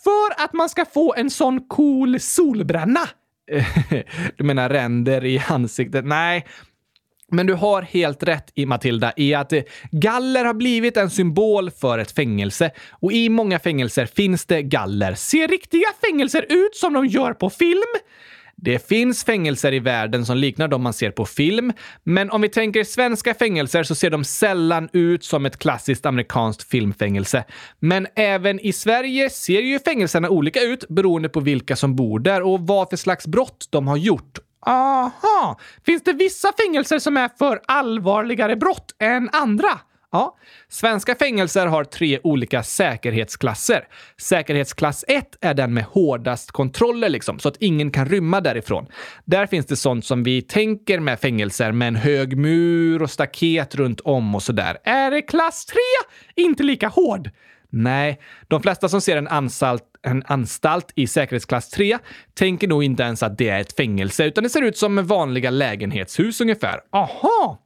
för 0.03 0.43
att 0.43 0.53
man 0.53 0.69
ska 0.69 0.85
få 0.85 1.13
en 1.17 1.29
sån 1.29 1.67
cool 1.67 2.19
solbränna. 2.19 3.09
du 4.37 4.43
menar 4.43 4.69
ränder 4.69 5.25
i 5.25 5.43
ansiktet? 5.47 6.05
Nej. 6.05 6.45
Men 7.31 7.45
du 7.47 7.53
har 7.53 7.81
helt 7.81 8.23
rätt 8.23 8.51
i 8.55 8.65
Matilda 8.65 9.13
i 9.17 9.33
att 9.33 9.53
galler 9.91 10.45
har 10.45 10.53
blivit 10.53 10.97
en 10.97 11.09
symbol 11.09 11.71
för 11.71 11.99
ett 11.99 12.11
fängelse 12.11 12.71
och 12.89 13.11
i 13.11 13.29
många 13.29 13.59
fängelser 13.59 14.05
finns 14.05 14.45
det 14.45 14.61
galler. 14.61 15.13
Ser 15.13 15.47
riktiga 15.47 15.87
fängelser 16.01 16.45
ut 16.49 16.75
som 16.75 16.93
de 16.93 17.07
gör 17.07 17.33
på 17.33 17.49
film? 17.49 17.93
Det 18.55 18.87
finns 18.87 19.23
fängelser 19.23 19.73
i 19.73 19.79
världen 19.79 20.25
som 20.25 20.37
liknar 20.37 20.67
de 20.67 20.83
man 20.83 20.93
ser 20.93 21.11
på 21.11 21.25
film, 21.25 21.73
men 22.03 22.31
om 22.31 22.41
vi 22.41 22.49
tänker 22.49 22.83
svenska 22.83 23.33
fängelser 23.33 23.83
så 23.83 23.95
ser 23.95 24.09
de 24.09 24.23
sällan 24.23 24.89
ut 24.93 25.23
som 25.23 25.45
ett 25.45 25.57
klassiskt 25.57 26.05
amerikanskt 26.05 26.69
filmfängelse. 26.69 27.43
Men 27.79 28.07
även 28.15 28.59
i 28.59 28.73
Sverige 28.73 29.29
ser 29.29 29.61
ju 29.61 29.79
fängelserna 29.79 30.29
olika 30.29 30.61
ut 30.61 30.87
beroende 30.89 31.29
på 31.29 31.39
vilka 31.39 31.75
som 31.75 31.95
bor 31.95 32.19
där 32.19 32.41
och 32.41 32.59
vad 32.61 32.89
för 32.89 32.97
slags 32.97 33.27
brott 33.27 33.67
de 33.69 33.87
har 33.87 33.97
gjort. 33.97 34.39
Aha! 34.65 35.59
Finns 35.85 36.03
det 36.03 36.13
vissa 36.13 36.51
fängelser 36.63 36.99
som 36.99 37.17
är 37.17 37.29
för 37.37 37.61
allvarligare 37.67 38.55
brott 38.55 38.95
än 38.99 39.29
andra? 39.33 39.79
Ja, 40.13 40.37
svenska 40.69 41.15
fängelser 41.15 41.67
har 41.67 41.83
tre 41.83 42.19
olika 42.23 42.63
säkerhetsklasser. 42.63 43.87
Säkerhetsklass 44.17 45.05
1 45.07 45.37
är 45.41 45.53
den 45.53 45.73
med 45.73 45.83
hårdast 45.83 46.51
kontroller, 46.51 47.09
liksom, 47.09 47.39
så 47.39 47.49
att 47.49 47.57
ingen 47.59 47.91
kan 47.91 48.05
rymma 48.05 48.41
därifrån. 48.41 48.87
Där 49.25 49.45
finns 49.47 49.65
det 49.65 49.75
sånt 49.75 50.05
som 50.05 50.23
vi 50.23 50.41
tänker 50.41 50.99
med 50.99 51.19
fängelser 51.19 51.71
med 51.71 51.87
en 51.87 51.95
hög 51.95 52.37
mur 52.37 53.01
och 53.01 53.11
staket 53.11 53.75
runt 53.75 53.99
om 54.01 54.35
och 54.35 54.43
sådär. 54.43 54.77
Är 54.83 55.11
det 55.11 55.21
klass 55.21 55.65
3 55.65 55.77
inte 56.35 56.63
lika 56.63 56.87
hård? 56.87 57.29
Nej, 57.69 58.21
de 58.47 58.61
flesta 58.61 58.89
som 58.89 59.01
ser 59.01 59.17
en 59.17 59.27
anstalt, 59.27 59.83
en 60.03 60.23
anstalt 60.27 60.91
i 60.95 61.07
säkerhetsklass 61.07 61.69
3 61.69 61.97
tänker 62.33 62.67
nog 62.67 62.83
inte 62.83 63.03
ens 63.03 63.23
att 63.23 63.37
det 63.37 63.49
är 63.49 63.59
ett 63.59 63.75
fängelse, 63.75 64.25
utan 64.25 64.43
det 64.43 64.49
ser 64.49 64.61
ut 64.61 64.77
som 64.77 65.07
vanliga 65.07 65.49
lägenhetshus 65.49 66.41
ungefär. 66.41 66.79
Aha! 66.91 67.62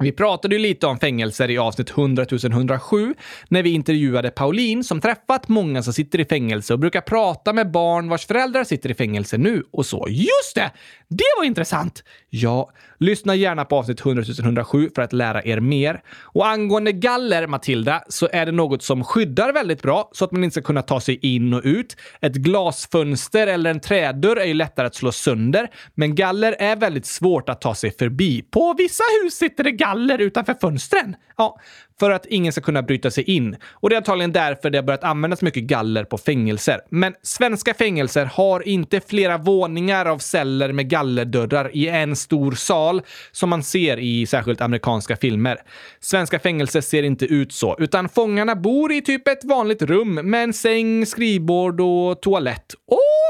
Vi 0.00 0.12
pratade 0.12 0.54
ju 0.54 0.62
lite 0.62 0.86
om 0.86 0.98
fängelser 0.98 1.50
i 1.50 1.58
avsnitt 1.58 1.90
100 1.90 2.26
107 2.44 3.14
när 3.48 3.62
vi 3.62 3.70
intervjuade 3.70 4.30
Pauline 4.30 4.84
som 4.84 5.00
träffat 5.00 5.48
många 5.48 5.82
som 5.82 5.92
sitter 5.92 6.20
i 6.20 6.24
fängelse 6.24 6.72
och 6.72 6.78
brukar 6.78 7.00
prata 7.00 7.52
med 7.52 7.70
barn 7.70 8.08
vars 8.08 8.26
föräldrar 8.26 8.64
sitter 8.64 8.90
i 8.90 8.94
fängelse 8.94 9.38
nu 9.38 9.64
och 9.70 9.86
så. 9.86 10.06
Just 10.08 10.54
det! 10.54 10.70
Det 11.08 11.24
var 11.38 11.44
intressant! 11.44 12.04
Ja, 12.30 12.70
lyssna 12.98 13.34
gärna 13.34 13.64
på 13.64 13.76
avsnitt 13.76 14.00
100 14.00 14.24
107 14.38 14.90
för 14.94 15.02
att 15.02 15.12
lära 15.12 15.44
er 15.44 15.60
mer. 15.60 16.02
Och 16.22 16.48
angående 16.48 16.92
galler, 16.92 17.46
Matilda, 17.46 18.02
så 18.08 18.28
är 18.32 18.46
det 18.46 18.52
något 18.52 18.82
som 18.82 19.04
skyddar 19.04 19.52
väldigt 19.52 19.82
bra 19.82 20.10
så 20.12 20.24
att 20.24 20.32
man 20.32 20.44
inte 20.44 20.54
ska 20.54 20.62
kunna 20.62 20.82
ta 20.82 21.00
sig 21.00 21.18
in 21.22 21.54
och 21.54 21.62
ut. 21.64 21.96
Ett 22.20 22.34
glasfönster 22.34 23.46
eller 23.46 23.70
en 23.70 23.80
trädörr 23.80 24.36
är 24.36 24.46
ju 24.46 24.54
lättare 24.54 24.86
att 24.86 24.94
slå 24.94 25.12
sönder, 25.12 25.68
men 25.94 26.14
galler 26.14 26.56
är 26.58 26.76
väldigt 26.76 27.06
svårt 27.06 27.48
att 27.48 27.60
ta 27.60 27.74
sig 27.74 27.90
förbi. 27.90 28.42
På 28.42 28.74
vissa 28.78 29.04
hus 29.22 29.34
sitter 29.34 29.64
det 29.64 29.70
galler 29.70 29.87
galler 29.88 30.18
utanför 30.18 30.54
fönstren. 30.54 31.16
Ja, 31.36 31.58
för 32.00 32.10
att 32.10 32.26
ingen 32.26 32.52
ska 32.52 32.60
kunna 32.60 32.82
bryta 32.82 33.10
sig 33.10 33.24
in. 33.24 33.56
Och 33.70 33.90
det 33.90 33.94
är 33.94 33.96
antagligen 33.96 34.32
därför 34.32 34.70
det 34.70 34.78
har 34.78 34.82
börjat 34.82 35.04
användas 35.04 35.42
mycket 35.42 35.62
galler 35.62 36.04
på 36.04 36.18
fängelser. 36.18 36.80
Men 36.90 37.14
svenska 37.22 37.74
fängelser 37.74 38.24
har 38.24 38.68
inte 38.68 39.00
flera 39.00 39.38
våningar 39.38 40.06
av 40.06 40.18
celler 40.18 40.72
med 40.72 40.88
gallerdörrar 40.90 41.70
i 41.76 41.88
en 41.88 42.16
stor 42.16 42.52
sal 42.52 43.02
som 43.32 43.50
man 43.50 43.62
ser 43.62 43.98
i 43.98 44.26
särskilt 44.26 44.60
amerikanska 44.60 45.16
filmer. 45.16 45.56
Svenska 46.00 46.38
fängelser 46.38 46.80
ser 46.80 47.02
inte 47.02 47.24
ut 47.24 47.52
så, 47.52 47.76
utan 47.78 48.08
fångarna 48.08 48.56
bor 48.56 48.92
i 48.92 49.02
typ 49.02 49.28
ett 49.28 49.44
vanligt 49.44 49.82
rum 49.82 50.14
med 50.14 50.42
en 50.42 50.52
säng, 50.52 51.06
skrivbord 51.06 51.80
och 51.80 52.22
toalett. 52.22 52.74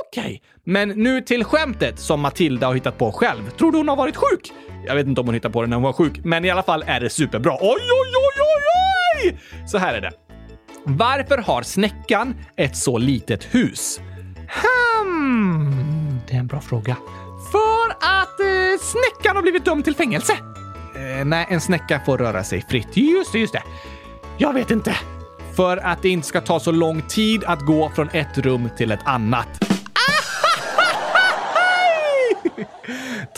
Okej, 0.06 0.22
okay. 0.22 0.40
men 0.64 0.88
nu 0.88 1.20
till 1.20 1.44
skämtet 1.44 1.98
som 1.98 2.20
Matilda 2.20 2.66
har 2.66 2.74
hittat 2.74 2.98
på 2.98 3.12
själv. 3.12 3.50
Tror 3.50 3.72
du 3.72 3.78
hon 3.78 3.88
har 3.88 3.96
varit 3.96 4.16
sjuk? 4.16 4.52
Jag 4.86 4.94
vet 4.94 5.06
inte 5.06 5.20
om 5.20 5.26
hon 5.26 5.34
hittade 5.34 5.52
på 5.52 5.62
det 5.62 5.68
när 5.68 5.76
hon 5.76 5.82
var 5.82 5.92
sjuk, 5.92 6.24
men 6.24 6.44
i 6.44 6.50
alla 6.50 6.62
fall 6.62 6.84
är 6.86 7.00
det 7.00 7.10
superbra. 7.10 7.52
Oj, 7.52 7.68
oj, 7.70 8.12
oj, 8.16 8.42
oj, 8.42 9.30
oj! 9.32 9.38
Så 9.66 9.78
här 9.78 9.94
är 9.94 10.00
det. 10.00 10.12
Varför 10.84 11.38
har 11.38 11.62
snäckan 11.62 12.36
ett 12.56 12.76
så 12.76 12.98
litet 12.98 13.54
hus? 13.54 14.00
Hmm, 14.48 16.18
det 16.28 16.34
är 16.34 16.38
en 16.38 16.46
bra 16.46 16.60
fråga. 16.60 16.96
För 17.52 17.90
att 17.90 18.40
eh, 18.40 18.80
snäckan 18.80 19.36
har 19.36 19.42
blivit 19.42 19.64
dömd 19.64 19.84
till 19.84 19.94
fängelse. 19.94 20.32
Eh, 20.96 21.24
nej, 21.24 21.46
en 21.50 21.60
snäcka 21.60 22.00
får 22.06 22.18
röra 22.18 22.44
sig 22.44 22.64
fritt. 22.68 22.96
Just 22.96 23.32
det, 23.32 23.38
just 23.38 23.52
det. 23.52 23.62
Jag 24.38 24.52
vet 24.52 24.70
inte. 24.70 24.96
För 25.56 25.76
att 25.76 26.02
det 26.02 26.08
inte 26.08 26.26
ska 26.26 26.40
ta 26.40 26.60
så 26.60 26.72
lång 26.72 27.02
tid 27.02 27.44
att 27.44 27.60
gå 27.60 27.90
från 27.94 28.08
ett 28.12 28.38
rum 28.38 28.68
till 28.76 28.90
ett 28.90 29.00
annat. 29.04 29.67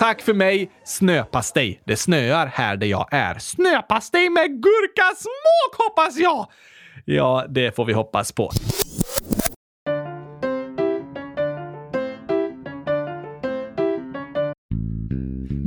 Tack 0.01 0.23
för 0.23 0.35
mig, 0.35 0.71
snöpastej. 0.85 1.81
Det 1.85 1.97
snöar 1.97 2.47
här 2.47 2.77
där 2.77 2.87
jag 2.87 3.09
är. 3.11 3.39
Snöpastej 3.39 4.31
med 4.31 4.63
gurkasmak 4.63 5.75
hoppas 5.79 6.17
jag! 6.17 6.47
Ja, 7.05 7.47
det 7.49 7.77
får 7.77 7.85
vi 7.85 7.93
hoppas 7.93 8.33
på. 8.33 8.51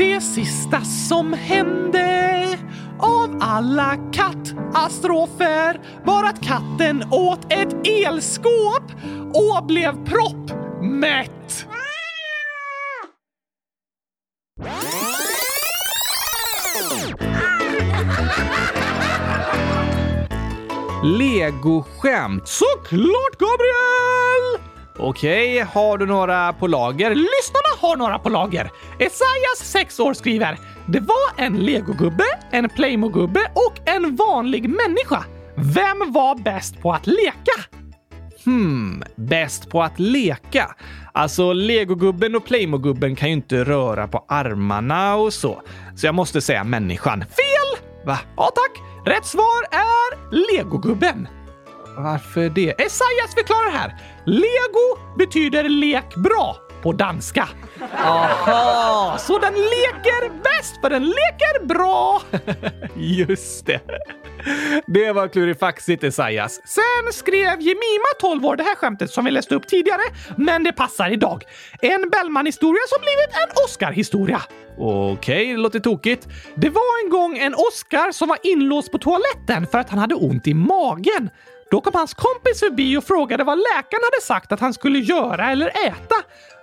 det 0.00 0.20
sista 0.20 0.80
som 0.80 1.32
hände 1.32 2.58
av 2.98 3.38
alla 3.40 3.96
kattastrofer 4.12 5.80
var 6.04 6.24
att 6.24 6.40
katten 6.42 7.04
åt 7.10 7.52
ett 7.52 7.86
elskåp 7.86 8.82
och 9.34 9.66
blev 9.66 10.04
proppmätt. 10.04 11.66
Legoskämt! 21.04 22.48
Såklart, 22.48 23.38
Gabriel! 23.38 24.69
Okej, 25.02 25.58
har 25.60 25.98
du 25.98 26.06
några 26.06 26.52
på 26.52 26.66
lager? 26.66 27.10
Lyssnarna 27.10 27.72
har 27.80 27.96
några 27.96 28.18
på 28.18 28.28
lager. 28.28 28.70
Esaias, 28.98 29.58
6 29.58 30.00
år, 30.00 30.14
skriver 30.14 30.58
“Det 30.86 31.00
var 31.00 31.44
en 31.44 31.56
legogubbe, 31.56 32.24
en 32.50 32.68
Playmo-gubbe 32.68 33.40
och 33.54 33.88
en 33.88 34.16
vanlig 34.16 34.68
människa. 34.68 35.24
Vem 35.54 36.12
var 36.12 36.42
bäst 36.42 36.82
på 36.82 36.92
att 36.92 37.06
leka?” 37.06 37.80
Hmm, 38.44 39.02
bäst 39.16 39.70
på 39.70 39.82
att 39.82 39.98
leka? 39.98 40.74
Alltså, 41.12 41.52
legogubben 41.52 42.34
och 42.34 42.44
Playmo-gubben 42.44 43.16
kan 43.16 43.28
ju 43.28 43.34
inte 43.34 43.64
röra 43.64 44.08
på 44.08 44.24
armarna 44.28 45.16
och 45.16 45.32
så. 45.32 45.62
Så 45.96 46.06
jag 46.06 46.14
måste 46.14 46.40
säga 46.40 46.64
människan. 46.64 47.20
Fel! 47.20 47.84
Va? 48.06 48.18
Ja, 48.36 48.50
tack. 48.54 48.82
Rätt 49.06 49.26
svar 49.26 49.62
är 49.70 50.30
legogubben. 50.56 51.28
Varför 51.96 52.48
det? 52.48 52.70
Esaias 52.70 53.34
förklarar 53.34 53.70
här. 53.70 53.96
Lego 54.26 55.16
betyder 55.18 55.68
lek 55.68 56.14
bra 56.16 56.56
på 56.82 56.92
danska. 56.92 57.48
Aha, 57.96 59.18
så 59.18 59.38
den 59.38 59.54
leker 59.54 60.42
bäst 60.42 60.80
för 60.80 60.90
den 60.90 61.02
leker 61.02 61.66
bra. 61.66 62.22
Just 62.96 63.66
det. 63.66 63.80
Det 64.86 65.12
var 65.12 65.28
klurifaxigt 65.28 66.04
Esaias. 66.04 66.60
Sen 66.64 67.12
skrev 67.12 67.60
Jemima, 67.60 68.10
12 68.20 68.46
år, 68.46 68.56
det 68.56 68.62
här 68.62 68.74
skämtet 68.74 69.10
som 69.10 69.24
vi 69.24 69.30
läste 69.30 69.54
upp 69.54 69.66
tidigare, 69.66 70.02
men 70.36 70.64
det 70.64 70.72
passar 70.72 71.12
idag. 71.12 71.44
En 71.82 72.10
Bellman-historia 72.10 72.82
som 72.88 73.00
blivit 73.00 73.30
en 73.42 73.64
Oscar-historia. 73.64 74.42
Okej, 74.78 75.12
okay, 75.12 75.52
det 75.52 75.60
låter 75.60 75.80
tokigt. 75.80 76.28
Det 76.54 76.70
var 76.70 77.04
en 77.04 77.10
gång 77.10 77.38
en 77.38 77.54
Oscar 77.54 78.12
som 78.12 78.28
var 78.28 78.38
inlåst 78.42 78.92
på 78.92 78.98
toaletten 78.98 79.66
för 79.66 79.78
att 79.78 79.90
han 79.90 79.98
hade 79.98 80.14
ont 80.14 80.46
i 80.46 80.54
magen. 80.54 81.30
Då 81.70 81.80
kom 81.80 81.92
hans 81.94 82.14
kompis 82.14 82.60
förbi 82.60 82.96
och 82.96 83.04
frågade 83.04 83.44
vad 83.44 83.58
läkaren 83.58 84.02
hade 84.12 84.22
sagt 84.22 84.52
att 84.52 84.60
han 84.60 84.74
skulle 84.74 84.98
göra 84.98 85.50
eller 85.50 85.68
äta. 85.68 86.14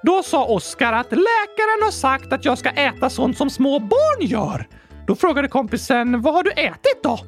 Då 0.04 0.24
sa 0.24 0.46
Oskar 0.46 0.94
att 0.94 1.12
läkaren 1.12 1.84
har 1.84 1.92
sagt 1.92 2.34
att 2.34 2.46
jag 2.46 2.58
ska 2.58 2.70
äta 2.70 3.10
sånt 3.10 3.38
som 3.38 3.50
små 3.50 3.80
barn 3.80 4.28
gör. 4.28 4.68
Då 5.08 5.16
frågade 5.16 5.48
kompisen 5.48 6.22
vad 6.22 6.34
har 6.34 6.44
du 6.44 6.52
ätit 6.52 7.04
då? 7.04 7.20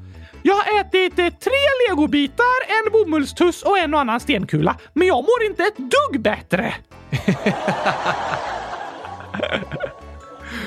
Jag 0.44 0.56
har 0.56 0.82
ätit 0.82 1.20
eh, 1.20 1.30
tre 1.30 1.90
legobitar, 1.90 2.46
en 2.68 2.92
bomullstuss 2.92 3.64
och 3.64 3.78
en 3.78 3.94
och 3.94 4.00
annan 4.00 4.20
stenkula, 4.20 4.76
men 4.94 5.08
jag 5.08 5.24
mår 5.24 5.44
inte 5.46 5.64
ett 5.64 5.78
dugg 5.78 6.22
bättre. 6.22 6.74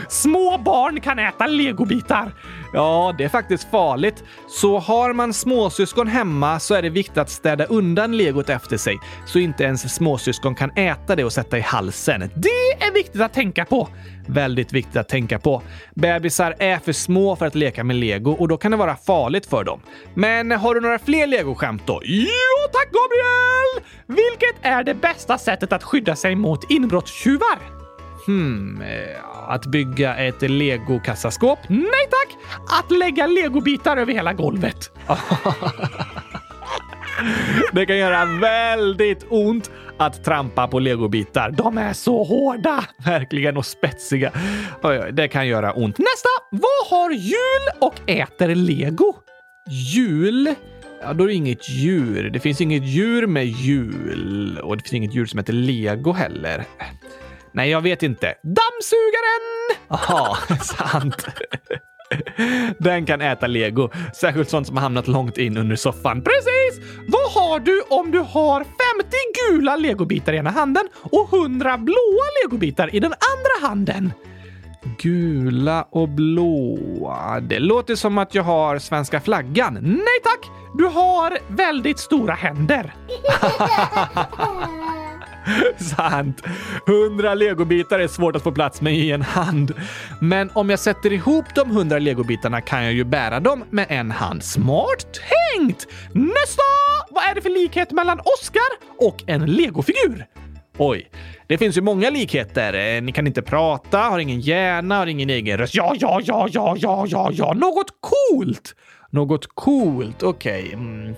Små 0.09 0.59
barn 0.59 1.01
kan 1.01 1.19
äta 1.19 1.47
legobitar. 1.47 2.33
Ja, 2.73 3.15
det 3.19 3.25
är 3.25 3.29
faktiskt 3.29 3.71
farligt. 3.71 4.25
Så 4.49 4.79
har 4.79 5.13
man 5.13 5.33
småsyskon 5.33 6.07
hemma 6.09 6.61
så 6.61 6.75
är 6.75 6.83
det 6.83 6.91
viktigt 6.91 7.19
att 7.19 7.31
städa 7.31 7.65
undan 7.65 8.17
legot 8.17 8.49
efter 8.51 8.77
sig 8.77 8.99
så 9.27 9.39
inte 9.39 9.65
ens 9.65 9.95
småsyskon 9.95 10.55
kan 10.55 10.71
äta 10.71 11.17
det 11.17 11.25
och 11.25 11.33
sätta 11.33 11.59
i 11.59 11.61
halsen. 11.61 12.21
Det 12.21 12.85
är 12.87 12.93
viktigt 12.93 13.21
att 13.21 13.33
tänka 13.33 13.65
på. 13.65 13.89
Väldigt 14.27 14.73
viktigt 14.73 14.97
att 14.97 15.09
tänka 15.09 15.39
på. 15.39 15.63
Bebisar 15.95 16.55
är 16.59 16.79
för 16.79 16.93
små 16.93 17.37
för 17.37 17.47
att 17.47 17.55
leka 17.55 17.85
med 17.85 17.97
lego 17.97 18.33
och 18.33 18.49
då 18.49 18.57
kan 18.57 18.71
det 18.71 18.77
vara 18.77 18.97
farligt 18.97 19.47
för 19.47 19.65
dem. 19.65 19.81
Men 20.15 20.51
har 20.51 20.75
du 20.75 20.81
några 20.81 20.99
fler 20.99 21.27
legoskämt 21.27 21.83
då? 21.87 22.01
Jo 22.05 22.69
tack 22.73 22.89
Gabriel! 22.93 23.89
Vilket 24.07 24.57
är 24.63 24.85
det 24.85 24.95
bästa 24.95 25.39
sättet 25.39 25.73
att 25.73 25.83
skydda 25.83 26.17
sig 26.17 26.35
mot 26.35 26.71
inbrottstjuvar? 26.71 27.82
Hmm, 28.27 28.83
eh, 28.83 29.49
att 29.49 29.67
bygga 29.67 30.17
ett 30.17 30.43
legokassaskåp? 30.43 31.59
Nej 31.69 32.09
tack! 32.11 32.37
Att 32.81 32.91
lägga 32.91 33.27
legobitar 33.27 33.97
över 33.97 34.13
hela 34.13 34.33
golvet. 34.33 34.91
Det 37.73 37.87
kan 37.87 37.99
göra 37.99 38.25
väldigt 38.25 39.27
ont 39.29 39.71
att 39.99 40.25
trampa 40.25 40.69
på 40.69 40.79
legobitar. 40.79 41.51
De 41.51 41.79
är 41.79 41.93
så 41.93 42.25
hårda! 42.25 42.85
Verkligen 43.05 43.57
och 43.57 43.67
spetsiga. 43.67 44.33
Det 45.13 45.29
kan 45.29 45.47
göra 45.49 45.73
ont. 45.73 45.99
Nästa! 45.99 46.29
Vad 46.51 46.87
har 46.91 47.11
jul 47.11 47.69
och 47.81 48.11
äter 48.11 48.55
lego? 48.55 49.15
Jul? 49.71 50.55
Ja, 51.03 51.13
då 51.13 51.25
är 51.25 51.29
det 51.29 51.35
inget 51.35 51.69
djur. 51.71 52.31
Det 52.31 52.41
finns 52.41 52.61
inget 52.61 52.83
djur 52.83 53.27
med 53.27 53.47
jul 53.47 54.59
och 54.59 54.77
det 54.77 54.83
finns 54.83 54.93
inget 54.93 55.15
djur 55.15 55.27
som 55.27 55.39
heter 55.39 55.53
lego 55.53 56.13
heller. 56.13 56.65
Nej, 57.53 57.71
jag 57.71 57.81
vet 57.81 58.03
inte. 58.03 58.35
Dammsugaren! 58.43 59.43
Jaha, 59.89 60.37
sant. 60.61 61.27
Den 62.79 63.07
kan 63.07 63.21
äta 63.21 63.47
lego, 63.47 63.91
särskilt 64.15 64.51
sånt 64.51 64.67
som 64.67 64.77
har 64.77 64.83
hamnat 64.83 65.09
långt 65.09 65.39
in 65.39 65.57
under 65.57 65.77
soffan. 65.77 66.23
Precis! 66.23 66.87
Vad 67.09 67.33
har 67.33 67.61
du 67.61 67.83
om 67.91 68.11
du 68.11 68.19
har 68.19 68.61
50 68.61 68.71
gula 69.51 69.77
legobitar 69.77 70.33
i 70.33 70.37
ena 70.37 70.51
handen 70.51 70.89
och 70.95 71.29
100 71.33 71.79
blåa 71.79 72.25
legobitar 72.45 72.95
i 72.95 73.01
den 73.01 73.13
andra 73.13 73.69
handen? 73.69 74.13
Gula 74.99 75.87
och 75.91 76.09
blåa. 76.09 77.41
Det 77.41 77.59
låter 77.59 77.95
som 77.95 78.19
att 78.19 78.35
jag 78.35 78.43
har 78.43 78.79
svenska 78.79 79.21
flaggan. 79.21 79.75
Nej 79.83 80.21
tack! 80.23 80.51
Du 80.79 80.85
har 80.85 81.39
väldigt 81.49 81.99
stora 81.99 82.35
händer. 82.35 82.95
Sant. 85.97 86.43
Hundra 86.87 87.35
legobitar 87.35 87.99
är 87.99 88.09
svårt 88.09 88.37
att 88.37 88.43
få 88.43 88.53
plats 88.53 88.81
med 88.81 88.95
i 88.95 89.11
en 89.11 89.23
hand. 89.23 89.73
Men 90.21 90.51
om 90.55 90.71
jag 90.71 90.79
sätter 90.79 91.13
ihop 91.13 91.45
de 91.55 91.71
hundra 91.71 91.99
legobitarna 91.99 92.61
kan 92.61 92.85
jag 92.85 92.93
ju 92.93 93.05
bära 93.05 93.41
dem 93.41 93.65
med 93.71 93.87
en 93.89 94.11
hand. 94.11 94.45
Smart 94.45 95.21
tänkt! 95.57 95.87
Nästa! 96.13 96.63
Vad 97.11 97.25
är 97.25 97.35
det 97.35 97.41
för 97.41 97.51
likhet 97.51 97.91
mellan 97.91 98.21
Oscar 98.21 98.63
och 98.99 99.25
en 99.27 99.47
legofigur? 99.47 100.27
Oj, 100.79 101.11
det 101.47 101.59
finns 101.59 101.77
ju 101.77 101.81
många 101.81 102.11
likheter. 102.11 102.97
Eh, 102.97 103.03
ni 103.03 103.13
kan 103.13 103.27
inte 103.27 103.43
prata, 103.43 103.99
har 103.99 104.19
ingen 104.19 104.41
hjärna, 104.41 104.97
har 104.97 105.07
ingen 105.07 105.31
egen 105.31 105.59
röst. 105.59 105.75
Ja, 105.75 105.95
ja, 105.99 106.21
ja, 106.25 106.49
ja, 106.51 106.77
ja, 106.79 107.07
ja, 107.09 107.31
ja, 107.33 107.53
något 107.53 107.91
coolt! 108.01 108.75
Något 109.11 109.47
coolt, 109.55 110.23
okej. 110.23 110.63
Okay. 110.63 110.73
Mm. 110.73 111.15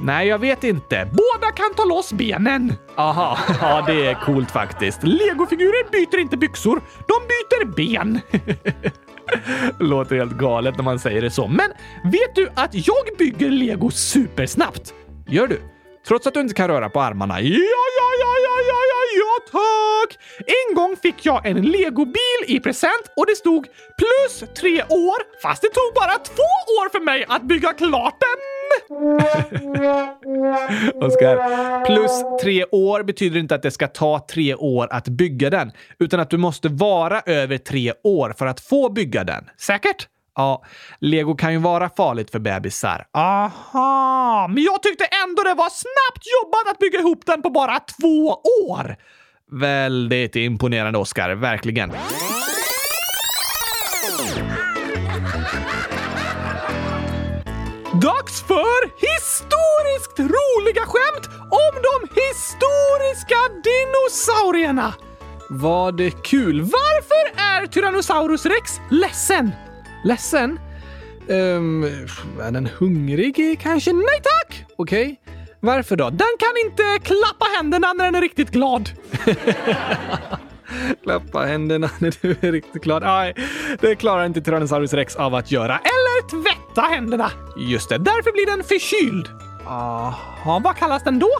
Nej, 0.00 0.28
jag 0.28 0.38
vet 0.38 0.64
inte. 0.64 1.08
Båda 1.12 1.52
kan 1.52 1.74
ta 1.74 1.84
loss 1.84 2.12
benen. 2.12 2.72
Aha, 2.96 3.38
ja 3.60 3.84
det 3.86 4.06
är 4.06 4.14
coolt 4.14 4.50
faktiskt. 4.50 5.02
Legofigurer 5.02 5.90
byter 5.90 6.18
inte 6.20 6.36
byxor, 6.36 6.82
de 7.08 7.14
byter 7.28 7.64
ben. 7.76 8.20
Låter 9.88 10.16
helt 10.16 10.32
galet 10.32 10.76
när 10.76 10.84
man 10.84 10.98
säger 10.98 11.22
det 11.22 11.30
så. 11.30 11.46
Men 11.48 11.70
vet 12.04 12.34
du 12.34 12.48
att 12.54 12.74
jag 12.74 13.16
bygger 13.18 13.50
lego 13.50 13.90
supersnabbt? 13.90 14.94
Gör 15.26 15.46
du? 15.46 15.60
Trots 16.08 16.26
att 16.26 16.34
du 16.34 16.40
inte 16.40 16.54
kan 16.54 16.68
röra 16.68 16.88
på 16.88 17.00
armarna? 17.00 17.40
Ja, 17.40 17.48
ja, 17.48 18.08
ja, 18.20 18.34
ja, 18.42 18.60
ja, 18.68 18.80
ja, 18.92 19.00
ja, 19.18 19.50
tack! 19.52 20.18
En 20.46 20.74
gång 20.74 20.96
fick 20.96 21.26
jag 21.26 21.46
en 21.46 21.62
legobil 21.62 22.40
i 22.46 22.60
present 22.60 23.12
och 23.16 23.26
det 23.26 23.36
stod 23.36 23.66
plus 23.98 24.44
tre 24.60 24.82
år, 24.82 25.40
fast 25.42 25.62
det 25.62 25.68
tog 25.68 25.94
bara 25.94 26.18
två 26.18 26.50
år 26.80 26.88
för 26.90 27.00
mig 27.00 27.24
att 27.28 27.42
bygga 27.42 27.72
klart 27.72 28.20
den. 28.20 28.57
Oskar, 31.00 31.84
plus 31.84 32.10
tre 32.42 32.64
år 32.64 33.02
betyder 33.02 33.40
inte 33.40 33.54
att 33.54 33.62
det 33.62 33.70
ska 33.70 33.86
ta 33.86 34.26
tre 34.30 34.54
år 34.54 34.88
att 34.90 35.08
bygga 35.08 35.50
den, 35.50 35.72
utan 35.98 36.20
att 36.20 36.30
du 36.30 36.36
måste 36.36 36.68
vara 36.68 37.20
över 37.26 37.58
tre 37.58 37.92
år 38.04 38.34
för 38.38 38.46
att 38.46 38.60
få 38.60 38.88
bygga 38.88 39.24
den. 39.24 39.44
Säkert? 39.58 40.08
Ja, 40.34 40.64
lego 41.00 41.34
kan 41.34 41.52
ju 41.52 41.58
vara 41.58 41.90
farligt 41.96 42.30
för 42.30 42.38
bebisar. 42.38 43.06
Aha, 43.12 44.48
men 44.48 44.62
jag 44.62 44.82
tyckte 44.82 45.04
ändå 45.04 45.42
det 45.42 45.54
var 45.54 45.70
snabbt 45.70 46.24
jobbat 46.42 46.74
att 46.74 46.78
bygga 46.78 46.98
ihop 46.98 47.26
den 47.26 47.42
på 47.42 47.50
bara 47.50 47.78
två 47.78 48.36
år. 48.68 48.96
Väldigt 49.50 50.36
imponerande, 50.36 50.98
Oskar. 50.98 51.30
Verkligen. 51.30 51.92
Dags 58.02 58.42
för 58.42 58.84
historiskt 58.84 60.18
roliga 60.18 60.82
skämt 60.86 61.26
om 61.50 61.82
de 61.82 62.08
historiska 62.20 63.36
dinosaurierna! 63.64 64.94
Vad 65.50 66.22
kul! 66.24 66.60
Varför 66.60 67.40
är 67.40 67.66
Tyrannosaurus 67.66 68.46
rex 68.46 68.72
ledsen? 68.90 69.52
Ledsen? 70.04 70.60
Um, 71.28 71.84
är 72.42 72.50
den 72.50 72.68
hungrig 72.78 73.60
kanske? 73.62 73.92
Nej 73.92 74.20
tack! 74.22 74.64
Okej. 74.76 75.02
Okay. 75.02 75.34
Varför 75.60 75.96
då? 75.96 76.10
Den 76.10 76.36
kan 76.38 76.52
inte 76.64 76.98
klappa 77.04 77.46
händerna 77.56 77.92
när 77.92 78.04
den 78.04 78.14
är 78.14 78.20
riktigt 78.20 78.50
glad. 78.50 78.90
klappa 81.02 81.38
händerna 81.38 81.90
när 81.98 82.14
du 82.22 82.36
är 82.40 82.52
riktigt 82.52 82.82
glad. 82.82 83.02
Nej, 83.02 83.34
det 83.80 83.94
klarar 83.94 84.26
inte 84.26 84.40
Tyrannosaurus 84.40 84.92
rex 84.92 85.16
av 85.16 85.34
att 85.34 85.50
göra. 85.50 85.78
Eller 85.78 86.28
tvätta 86.28 86.80
händerna. 86.80 87.30
Just 87.56 87.88
det, 87.88 87.98
därför 87.98 88.32
blir 88.32 88.46
den 88.46 88.64
förkyld. 88.64 89.28
Jaha, 89.64 90.60
vad 90.64 90.76
kallas 90.76 91.02
den 91.02 91.18
då? 91.18 91.30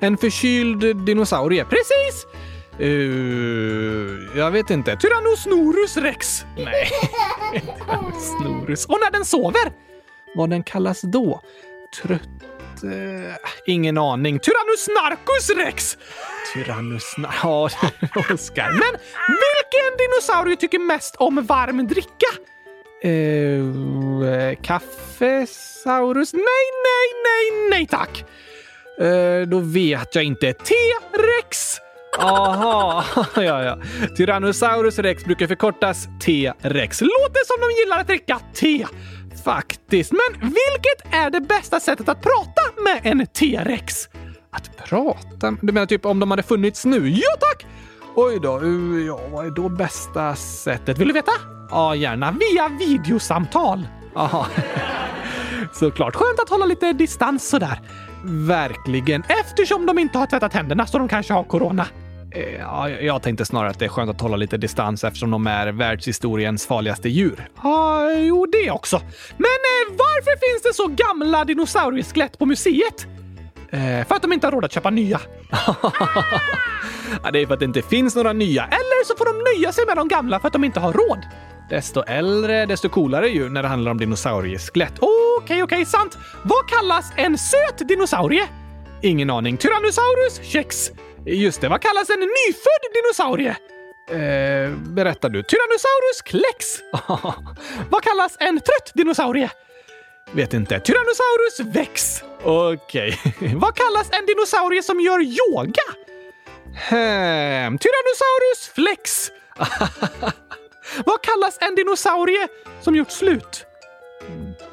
En 0.00 0.16
förkyld 0.18 0.96
dinosaurie. 1.06 1.64
Precis! 1.64 2.26
Uh, 2.80 4.38
jag 4.38 4.50
vet 4.50 4.70
inte. 4.70 4.96
Tyrannosnorus 4.96 5.96
rex. 5.96 6.44
Nej, 6.56 6.88
Tyrannosnorus. 7.78 8.86
Och 8.86 8.98
när 9.04 9.10
den 9.10 9.24
sover? 9.24 9.72
Vad 10.34 10.50
den 10.50 10.62
kallas 10.62 11.00
då? 11.00 11.40
trött... 12.02 12.20
Eh, 12.84 13.34
ingen 13.66 13.98
aning. 13.98 14.38
Tyrannus 14.38 14.88
narcus 14.88 15.50
rex! 15.50 15.98
Tyrannus... 16.54 17.14
Ja, 17.42 17.64
Oskar. 18.34 18.70
Men 18.70 19.00
vilken 19.28 19.96
dinosaurie 19.98 20.56
tycker 20.56 20.78
mest 20.78 21.16
om 21.16 21.46
varm 21.46 21.86
dricka? 21.86 22.26
Eh, 23.02 24.54
kaffesaurus? 24.62 26.32
Nej, 26.32 26.42
nej, 26.84 27.22
nej, 27.24 27.70
nej 27.70 27.86
tack! 27.86 28.24
Eh, 29.00 29.48
då 29.48 29.58
vet 29.58 30.14
jag 30.14 30.24
inte. 30.24 30.52
T-rex! 30.52 31.78
Aha, 32.18 33.04
ja, 33.36 33.62
ja. 33.62 33.78
Tyrannosaurus 34.16 34.98
rex 34.98 35.24
brukar 35.24 35.46
förkortas 35.46 36.08
T-rex. 36.24 37.00
Låter 37.00 37.46
som 37.46 37.60
de 37.60 37.80
gillar 37.80 38.00
att 38.00 38.06
dricka 38.06 38.40
te. 38.54 38.86
Faktiskt. 39.44 40.12
Men 40.12 40.40
vilket 40.40 41.14
är 41.14 41.30
det 41.30 41.40
bästa 41.40 41.80
sättet 41.80 42.08
att 42.08 42.22
prata 42.22 42.62
med 42.84 43.00
en 43.12 43.26
T-rex? 43.26 44.08
Att 44.50 44.76
prata? 44.76 45.56
Du 45.62 45.72
menar 45.72 45.86
typ 45.86 46.06
om 46.06 46.20
de 46.20 46.30
hade 46.30 46.42
funnits 46.42 46.84
nu? 46.84 47.08
Ja, 47.08 47.30
tack! 47.40 47.66
Oj 48.14 48.38
då, 48.42 48.56
eh, 48.56 49.06
ja, 49.06 49.20
vad 49.30 49.46
är 49.46 49.50
då 49.50 49.68
bästa 49.68 50.36
sättet? 50.36 50.98
Vill 50.98 51.08
du 51.08 51.14
veta? 51.14 51.32
Ja, 51.70 51.94
gärna 51.94 52.30
via 52.30 52.68
videosamtal. 52.68 53.88
Aha. 54.14 54.46
Såklart. 55.72 56.14
Skönt 56.14 56.40
att 56.40 56.48
hålla 56.48 56.64
lite 56.66 56.92
distans 56.92 57.48
sådär. 57.48 57.80
Verkligen, 58.24 59.22
eftersom 59.28 59.86
de 59.86 59.98
inte 59.98 60.18
har 60.18 60.26
tvättat 60.26 60.52
händerna 60.52 60.86
så 60.86 60.98
de 60.98 61.08
kanske 61.08 61.32
har 61.32 61.44
corona. 61.44 61.86
Eh, 62.30 62.54
Ja, 62.60 62.88
jag 62.90 63.22
tänkte 63.22 63.44
snarare 63.44 63.70
att 63.70 63.78
det 63.78 63.84
är 63.84 63.88
skönt 63.88 64.10
att 64.10 64.20
hålla 64.20 64.36
lite 64.36 64.56
distans 64.56 65.04
eftersom 65.04 65.30
de 65.30 65.46
är 65.46 65.66
världshistoriens 65.72 66.66
farligaste 66.66 67.08
djur. 67.08 67.48
Ja, 67.62 68.12
jo 68.12 68.46
det 68.46 68.70
också. 68.70 68.96
Men 69.36 69.44
eh, 69.44 69.96
varför 69.96 70.52
finns 70.52 70.62
det 70.62 70.74
så 70.74 70.86
gamla 71.08 71.44
dinosaurieskelett 71.44 72.38
på 72.38 72.46
museet? 72.46 73.06
Eh, 73.70 74.06
för 74.06 74.14
att 74.14 74.22
de 74.22 74.32
inte 74.32 74.46
har 74.46 74.52
råd 74.52 74.64
att 74.64 74.72
köpa 74.72 74.90
nya. 74.90 75.20
ja, 77.22 77.30
det 77.32 77.38
är 77.42 77.46
för 77.46 77.54
att 77.54 77.60
det 77.60 77.64
inte 77.64 77.82
finns 77.82 78.16
några 78.16 78.32
nya. 78.32 78.64
Eller 78.64 79.04
så 79.04 79.16
får 79.16 79.24
de 79.24 79.58
nöja 79.58 79.72
sig 79.72 79.86
med 79.86 79.96
de 79.96 80.08
gamla 80.08 80.40
för 80.40 80.46
att 80.46 80.52
de 80.52 80.64
inte 80.64 80.80
har 80.80 80.92
råd. 80.92 81.18
Desto 81.70 82.00
äldre, 82.02 82.66
desto 82.66 82.88
coolare 82.88 83.28
ju 83.28 83.48
när 83.48 83.62
det 83.62 83.68
handlar 83.68 83.90
om 83.90 83.98
dinosaurieskelett. 83.98 84.92
Okej, 85.40 85.62
okej, 85.62 85.84
sant. 85.84 86.18
Vad 86.44 86.68
kallas 86.68 87.12
en 87.16 87.38
söt 87.38 87.88
dinosaurie? 87.88 88.46
Ingen 89.02 89.30
aning. 89.30 89.56
Tyrannosaurus 89.56 90.40
kex. 90.52 90.90
Just 91.28 91.60
det, 91.60 91.68
vad 91.68 91.82
kallas 91.82 92.10
en 92.10 92.20
nyfödd 92.20 92.84
dinosaurie? 92.94 93.56
Eh, 94.10 94.70
berättar 94.70 95.28
du. 95.28 95.42
Tyrannosaurus 95.42 96.22
klex. 96.24 96.80
vad 97.90 98.02
kallas 98.02 98.36
en 98.40 98.60
trött 98.60 98.92
dinosaurie? 98.94 99.50
Vet 100.32 100.54
inte. 100.54 100.80
Tyrannosaurus 100.80 101.60
vex. 101.60 102.22
Okej. 102.42 103.20
vad 103.54 103.74
kallas 103.74 104.10
en 104.12 104.26
dinosaurie 104.26 104.82
som 104.82 105.00
gör 105.00 105.20
yoga? 105.20 105.88
Hmm. 106.88 107.78
Tyrannosaurus 107.78 108.70
flex. 108.74 109.30
Vad 111.04 111.22
kallas 111.22 111.58
en 111.60 111.74
dinosaurie 111.74 112.48
som 112.80 112.96
gjort 112.96 113.10
slut? 113.10 113.64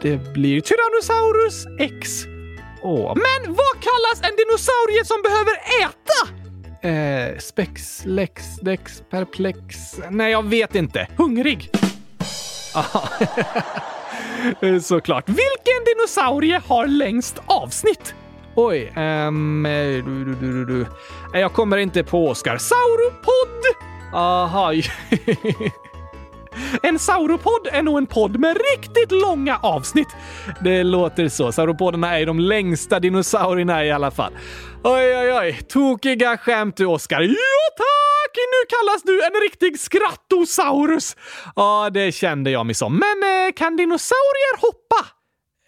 Det 0.01 0.17
blir 0.17 0.61
Tyrannosaurus 0.61 1.65
X. 1.79 2.09
Åh, 2.81 3.15
men 3.15 3.53
vad 3.53 3.75
kallas 3.87 4.29
en 4.29 4.35
dinosaurie 4.35 5.05
som 5.05 5.21
behöver 5.21 5.53
äta? 5.81 6.44
Eh, 6.85 7.37
spex, 7.37 8.01
lex, 8.05 8.55
dex, 8.61 9.03
perplex. 9.09 9.99
Nej, 10.09 10.31
jag 10.31 10.45
vet 10.45 10.75
inte. 10.75 11.07
Hungrig. 11.17 11.69
Aha. 12.75 13.09
Eh, 14.61 14.79
såklart. 14.79 15.29
Vilken 15.29 15.83
dinosaurie 15.85 16.61
har 16.67 16.87
längst 16.87 17.41
avsnitt? 17.45 18.15
Oj, 18.55 18.93
ehm... 18.95 19.65
Eh, 19.65 19.71
du, 20.05 20.25
du, 20.25 20.35
du, 20.35 20.65
du. 20.65 20.81
Eh, 21.33 21.41
jag 21.41 21.53
kommer 21.53 21.77
inte 21.77 22.03
på 22.03 22.27
Oscar. 22.27 22.57
Sauropod! 22.57 23.85
Aha. 24.13 24.73
En 26.83 26.99
sauropod 26.99 27.67
är 27.71 27.83
nog 27.83 27.97
en 27.97 28.05
podd 28.05 28.39
med 28.39 28.57
riktigt 28.73 29.11
långa 29.11 29.57
avsnitt. 29.57 30.07
Det 30.61 30.83
låter 30.83 31.27
så. 31.29 31.51
Sauropoderna 31.51 32.19
är 32.19 32.25
de 32.25 32.39
längsta 32.39 32.99
dinosaurierna 32.99 33.85
i 33.85 33.91
alla 33.91 34.11
fall. 34.11 34.33
Oj, 34.83 35.17
oj, 35.17 35.33
oj. 35.33 35.59
Tokiga 35.69 36.37
skämt 36.37 36.77
du, 36.77 36.85
Oskar. 36.85 37.21
Ja, 37.21 37.75
tack! 37.77 38.35
Nu 38.35 38.77
kallas 38.77 39.03
du 39.03 39.25
en 39.25 39.41
riktig 39.41 39.79
skrattosaurus. 39.79 41.15
Ja, 41.55 41.89
det 41.93 42.11
kände 42.11 42.51
jag 42.51 42.65
mig 42.65 42.75
som. 42.75 42.93
Men 42.93 43.47
eh, 43.47 43.51
kan 43.53 43.77
dinosaurier 43.77 44.61
hoppa? 44.61 45.05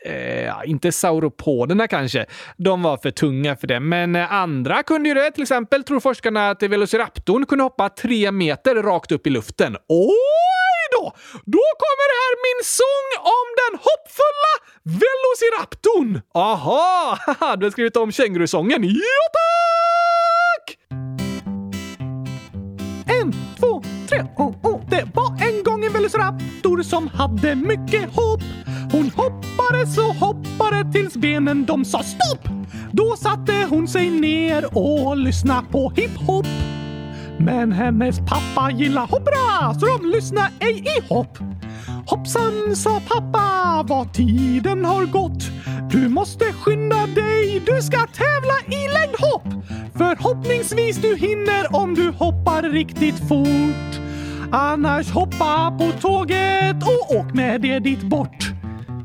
Eh, 0.05 0.69
inte 0.69 0.91
sauropoderna 0.91 1.87
kanske. 1.87 2.25
De 2.57 2.81
var 2.83 2.97
för 2.97 3.11
tunga 3.11 3.55
för 3.55 3.67
det. 3.67 3.79
Men 3.79 4.15
eh, 4.15 4.33
andra 4.33 4.83
kunde 4.83 5.09
ju 5.09 5.15
det. 5.15 5.31
Till 5.31 5.41
exempel 5.43 5.83
tror 5.83 5.99
forskarna 5.99 6.49
att 6.49 6.63
Velociraptorn 6.63 7.45
kunde 7.45 7.63
hoppa 7.63 7.89
tre 7.89 8.31
meter 8.31 8.75
rakt 8.75 9.11
upp 9.11 9.27
i 9.27 9.29
luften. 9.29 9.77
Åh! 9.89 10.56
Då! 10.97 11.03
Då 11.55 11.65
kommer 11.83 12.09
här 12.19 12.33
min 12.47 12.61
sång 12.79 13.09
om 13.37 13.47
den 13.61 13.73
hoppfulla 13.87 14.53
Velociraptorn! 14.83 16.21
Aha! 16.33 17.17
Du 17.57 17.65
har 17.65 17.71
skrivit 17.71 17.97
om 17.97 18.11
kängurusången. 18.11 18.83
Ja, 18.83 19.23
tack! 19.37 20.77
En, 23.21 23.33
två, 23.59 23.83
tre, 24.09 24.25
oh, 24.37 24.55
oh. 24.63 24.89
Det 24.89 25.07
var 25.13 25.29
en 25.47 25.63
gång 25.63 25.85
en 25.85 25.93
velociraptor 25.93 26.83
som 26.83 27.07
hade 27.07 27.55
mycket 27.55 28.15
hopp. 28.15 28.41
Hon 28.91 29.09
hoppade 29.09 29.87
så 29.95 30.01
hoppade 30.01 30.91
tills 30.93 31.13
benen 31.13 31.65
de 31.65 31.85
sa 31.85 32.03
stopp. 32.03 32.47
Då 32.91 33.15
satte 33.15 33.67
hon 33.69 33.87
sig 33.87 34.09
ner 34.09 34.77
och 34.77 35.17
lyssnade 35.17 35.67
på 35.71 35.89
hiphop. 35.89 36.45
Men 37.39 37.71
hennes 37.71 38.19
pappa 38.19 38.71
gillar 38.71 39.07
hoppra 39.07 39.73
så 39.79 39.85
de 39.85 40.09
lyssnar 40.09 40.49
ej 40.59 40.83
i 40.97 41.07
hopp. 41.13 41.37
Hoppsan, 42.05 42.75
sa 42.75 43.01
pappa, 43.07 43.83
vad 43.87 44.13
tiden 44.13 44.85
har 44.85 45.05
gått. 45.05 45.43
Du 45.91 46.09
måste 46.09 46.45
skynda 46.45 47.07
dig, 47.07 47.61
du 47.65 47.81
ska 47.81 47.97
tävla 47.97 48.53
i 48.67 48.87
längdhopp. 48.93 49.65
Förhoppningsvis 49.97 50.97
du 50.97 51.15
hinner 51.15 51.75
om 51.75 51.95
du 51.95 52.09
hoppar 52.09 52.63
riktigt 52.63 53.27
fort. 53.27 54.01
Annars 54.51 55.11
hoppa 55.11 55.75
på 55.77 55.91
tåget 56.01 56.83
och 56.83 57.15
åk 57.15 57.33
med 57.33 57.61
det 57.61 57.79
dit 57.79 58.01
bort. 58.01 58.51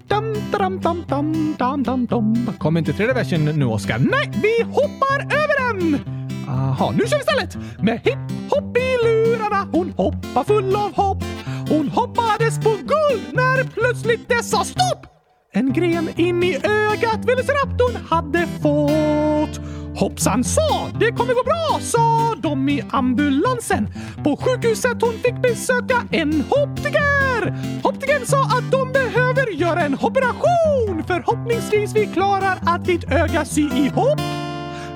Dam, 0.09 0.35
dam, 0.53 0.81
dam, 0.81 1.05
dam, 1.09 1.57
dam, 1.59 1.83
dam, 1.83 2.07
dam. 2.07 2.51
Kommer 2.59 2.81
inte 2.81 2.93
tredje 2.93 3.15
versen 3.15 3.45
nu, 3.45 3.65
Oskar? 3.65 3.99
Nej, 3.99 4.33
vi 4.43 4.63
hoppar 4.73 5.21
över 5.21 5.73
den! 5.73 6.22
Aha, 6.49 6.91
nu 6.91 7.07
kör 7.07 7.17
vi 7.17 7.21
istället! 7.21 7.57
Med 7.83 8.01
hipp-hopp 8.05 8.77
i 8.77 9.05
lurarna, 9.05 9.69
hon 9.73 9.93
hoppar 9.97 10.45
full 10.45 10.77
av 10.77 10.95
hopp. 10.95 11.25
Hon 11.69 11.89
hoppades 11.89 12.61
på 12.61 12.71
guld 12.71 13.23
när 13.33 13.65
plötsligt 13.65 14.29
det 14.29 14.45
sa 14.45 14.65
stopp! 14.65 15.07
En 15.55 15.73
gren 15.73 16.09
in 16.17 16.43
i 16.43 16.55
ögat 16.55 17.25
Velociraptorn 17.25 17.97
hade 18.11 18.47
fått. 18.63 19.61
Hoppsan 19.97 20.45
sa, 20.45 20.91
det 21.01 21.13
kommer 21.13 21.35
gå 21.35 21.43
bra, 21.45 21.81
sa 21.81 22.35
de 22.43 22.69
i 22.69 22.83
ambulansen. 22.91 23.89
På 24.25 24.37
sjukhuset 24.37 25.03
hon 25.03 25.13
fick 25.13 25.43
besöka 25.43 26.07
en 26.11 26.45
optiker. 26.51 27.55
Optikern 27.85 28.27
sa 28.27 28.43
att 28.45 28.71
de 28.71 28.93
behöver 28.93 29.51
göra 29.51 29.81
en 29.81 29.95
operation. 29.95 31.05
Förhoppningsvis 31.07 31.95
vi 31.95 32.07
klarar 32.07 32.59
att 32.67 32.85
ditt 32.85 33.13
öga 33.13 33.45
sy 33.45 33.63
ihop. 33.63 34.21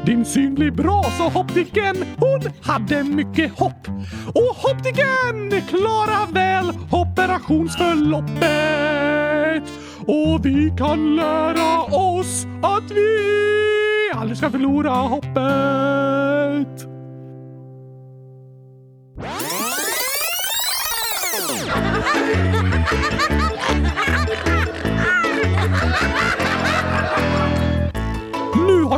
Din 0.06 0.24
syn 0.24 0.54
blir 0.54 0.70
bra, 0.70 1.04
sa 1.18 1.40
optiken. 1.40 1.96
Hon 2.16 2.40
hade 2.62 3.04
mycket 3.04 3.58
hopp. 3.58 3.88
Och 4.34 4.70
optiken 4.70 5.62
klarar 5.68 6.32
väl 6.32 6.72
operationsförloppet. 6.90 9.62
Och 10.06 10.46
vi 10.46 10.74
kan 10.78 11.16
lära 11.16 11.82
oss 11.82 12.46
att 12.62 12.90
vi 12.90 13.18
aldrig 14.14 14.38
ska 14.38 14.50
förlora 14.50 14.90
hoppet. 14.90 15.36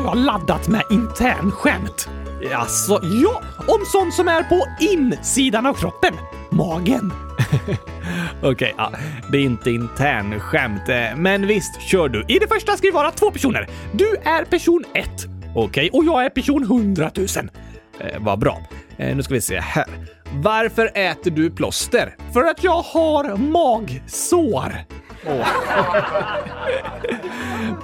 Nu 0.08 0.12
har 0.12 0.26
laddat 0.26 0.68
med 0.68 0.82
internskämt. 0.90 2.08
Alltså, 2.54 3.00
ja, 3.02 3.42
om 3.56 3.84
sånt 3.86 4.14
som 4.14 4.28
är 4.28 4.42
på 4.42 4.66
insidan 4.80 5.66
av 5.66 5.74
kroppen. 5.74 6.14
Magen. 6.50 7.12
Okej, 8.42 8.74
ja, 8.78 8.92
det 9.32 9.38
är 9.38 9.42
inte 9.42 9.70
internskämt. 9.70 10.82
Men 11.16 11.46
visst, 11.46 11.80
kör 11.80 12.08
du. 12.08 12.24
I 12.28 12.38
det 12.38 12.48
första 12.48 12.76
ska 12.76 12.86
vi 12.86 12.90
vara 12.90 13.10
två 13.10 13.30
personer. 13.30 13.68
Du 13.92 14.16
är 14.24 14.44
person 14.44 14.84
1. 14.94 15.08
Okej, 15.54 15.90
och 15.92 16.04
jag 16.04 16.24
är 16.24 16.30
person 16.30 16.64
hundratusen. 16.64 17.50
Eh, 18.00 18.20
vad 18.20 18.38
bra. 18.38 18.62
Eh, 18.96 19.16
nu 19.16 19.22
ska 19.22 19.34
vi 19.34 19.40
se 19.40 19.60
här. 19.60 19.88
Varför 20.32 20.90
äter 20.94 21.30
du 21.30 21.50
plåster? 21.50 22.16
För 22.32 22.44
att 22.44 22.64
jag 22.64 22.82
har 22.82 23.36
magsår. 23.36 24.74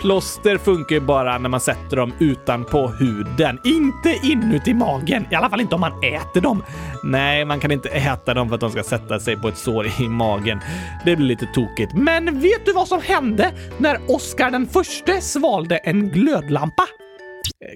Plåster 0.01 0.59
funkar 0.59 0.95
ju 0.95 1.01
bara 1.01 1.39
när 1.39 1.49
man 1.49 1.61
sätter 1.61 1.97
dem 1.97 2.13
utanpå 2.19 2.89
huden, 2.89 3.59
inte 3.65 4.19
inuti 4.23 4.75
magen. 4.75 5.27
I 5.31 5.35
alla 5.35 5.51
fall 5.51 5.61
inte 5.61 5.75
om 5.75 5.81
man 5.81 6.05
äter 6.05 6.41
dem. 6.41 6.63
Nej, 7.03 7.45
man 7.45 7.61
kan 7.61 7.71
inte 7.71 7.89
äta 7.89 8.35
dem 8.35 8.49
för 8.49 8.55
att 8.55 8.61
de 8.61 8.71
ska 8.71 8.83
sätta 8.83 9.21
sig 9.21 9.37
på 9.37 9.49
ett 9.49 9.59
sår 9.59 9.87
i 10.01 10.09
magen. 10.09 10.61
Det 11.05 11.17
blir 11.17 11.27
lite 11.27 11.47
tokigt. 11.47 11.93
Men 11.95 12.41
vet 12.41 12.67
du 12.67 12.73
vad 12.73 12.89
som 12.89 13.01
hände 13.03 13.53
när 13.79 13.99
Oscar 14.09 14.51
den 14.51 14.67
förste 14.67 15.21
svalde 15.21 15.77
en 15.77 16.09
glödlampa? 16.09 16.87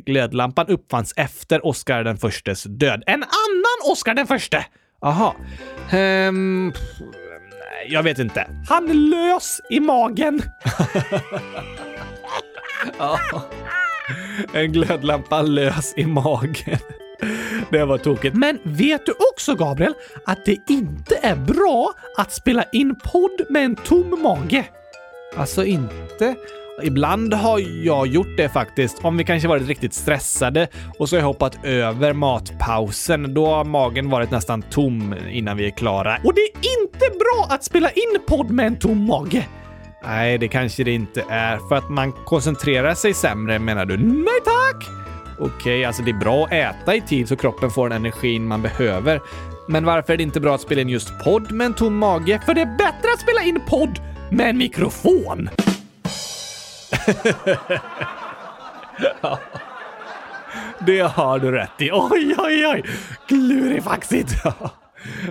Glödlampan 0.07 0.67
uppfanns 0.67 1.15
efter 1.17 1.67
Oscar 1.67 2.05
den 2.05 2.17
förstes 2.17 2.63
död. 2.63 3.03
En 3.07 3.23
annan 3.23 3.93
Oscar 3.93 4.15
den 4.15 4.27
förste! 4.27 4.65
Aha. 5.03 5.35
Ehm, 5.91 6.73
jag 7.87 8.03
vet 8.03 8.19
inte. 8.19 8.47
Han 8.69 9.11
lös 9.11 9.61
i 9.71 9.81
magen. 9.81 10.43
ja. 12.99 13.19
En 14.53 14.73
glödlampa 14.73 15.43
lös 15.43 15.95
i 15.97 16.07
magen. 16.07 16.79
Det 17.71 17.85
var 17.85 17.99
tokigt. 17.99 18.37
Men 18.37 18.59
vet 18.63 19.07
du 19.07 19.13
också, 19.33 19.55
Gabriel, 19.55 19.95
att 20.27 20.45
det 20.45 20.59
inte 20.69 21.19
är 21.23 21.37
bra 21.37 21.93
att 22.17 22.33
spela 22.33 22.65
in 22.73 22.95
podd 22.95 23.41
med 23.49 23.65
en 23.65 23.77
tom 23.77 24.23
mage? 24.23 24.65
Alltså 25.37 25.65
inte? 25.65 26.35
Ibland 26.83 27.35
har 27.35 27.85
jag 27.85 28.07
gjort 28.07 28.37
det 28.37 28.49
faktiskt. 28.49 29.05
Om 29.05 29.17
vi 29.17 29.25
kanske 29.25 29.49
varit 29.49 29.69
riktigt 29.69 29.95
stressade 29.95 30.69
och 30.99 31.09
så 31.09 31.17
har 31.17 31.21
jag 31.21 31.27
hoppat 31.27 31.65
över 31.65 32.13
matpausen. 32.13 33.35
Då 33.35 33.47
har 33.47 33.65
magen 33.65 34.11
varit 34.11 34.31
nästan 34.31 34.63
tom 34.63 35.15
innan 35.31 35.57
vi 35.57 35.67
är 35.67 35.71
klara. 35.71 36.19
Och 36.25 36.35
det 36.35 36.41
är 36.41 36.83
inte 36.83 37.19
bra 37.19 37.47
att 37.49 37.65
spela 37.65 37.91
in 37.91 38.21
podd 38.29 38.51
med 38.51 38.67
en 38.67 38.77
tom 38.79 39.07
mage. 39.07 39.47
Nej, 40.05 40.39
det 40.39 40.49
kanske 40.49 40.85
det 40.85 40.93
inte 40.93 41.25
är. 41.31 41.69
För 41.69 41.77
att 41.77 41.91
man 41.91 42.13
koncentrerar 42.13 42.95
sig 42.95 43.15
sämre 43.15 43.59
menar 43.59 43.85
du? 43.85 43.97
Nej 43.97 44.41
tack! 44.45 44.89
Okej, 45.41 45.85
alltså 45.85 46.03
det 46.03 46.11
är 46.11 46.19
bra 46.19 46.45
att 46.45 46.53
äta 46.53 46.95
i 46.95 47.01
tid 47.01 47.29
så 47.29 47.37
kroppen 47.37 47.71
får 47.71 47.89
den 47.89 47.97
energin 47.97 48.47
man 48.47 48.63
behöver. 48.63 49.21
Men 49.69 49.85
varför 49.85 50.13
är 50.13 50.17
det 50.17 50.23
inte 50.23 50.41
bra 50.41 50.55
att 50.55 50.61
spela 50.61 50.81
in 50.81 50.89
just 50.89 51.25
podd 51.25 51.53
med 51.53 51.65
en 51.65 51.75
tom 51.75 51.97
mage? 51.97 52.41
För 52.47 52.55
det 52.55 52.61
är 52.61 52.77
bättre 52.79 53.13
att 53.15 53.21
spela 53.21 53.43
in 53.43 53.61
podd 53.69 54.01
med 54.31 54.51
en 54.51 54.59
mikrofon! 54.59 55.51
Ja. 59.23 59.39
Det 60.87 61.01
har 61.01 61.39
du 61.39 61.51
rätt 61.53 61.83
i. 61.83 61.91
Oj, 61.93 62.35
oj, 62.39 62.67
oj! 62.67 62.83
Klurifaxigt! 63.29 64.33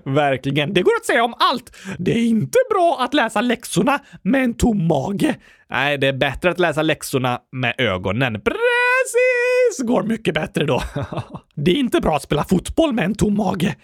Verkligen. 0.03 0.73
Det 0.73 0.81
går 0.81 0.95
att 0.99 1.05
säga 1.05 1.23
om 1.23 1.33
allt. 1.39 1.77
Det 1.97 2.11
är 2.11 2.27
inte 2.27 2.57
bra 2.69 2.97
att 2.99 3.13
läsa 3.13 3.41
läxorna 3.41 3.99
med 4.21 4.43
en 4.43 4.53
tom 4.53 4.87
mage. 4.87 5.35
Nej, 5.69 5.97
det 5.97 6.07
är 6.07 6.13
bättre 6.13 6.49
att 6.49 6.59
läsa 6.59 6.81
läxorna 6.81 7.39
med 7.51 7.75
ögonen. 7.77 8.33
Precis! 8.33 9.87
Går 9.87 10.03
mycket 10.03 10.33
bättre 10.33 10.65
då. 10.65 10.81
Det 11.55 11.71
är 11.71 11.75
inte 11.75 12.01
bra 12.01 12.15
att 12.15 12.23
spela 12.23 12.43
fotboll 12.43 12.93
med 12.93 13.05
en 13.05 13.15
tom 13.15 13.37
mage. 13.37 13.75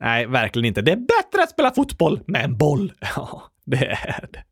Nej, 0.00 0.26
verkligen 0.26 0.66
inte. 0.66 0.82
Det 0.82 0.92
är 0.92 0.96
bättre 0.96 1.42
att 1.42 1.50
spela 1.50 1.70
fotboll 1.70 2.20
med 2.26 2.44
en 2.44 2.58
boll. 2.58 2.92
Ja, 3.16 3.42
det 3.64 3.86
är 3.86 4.26
det. 4.32 4.44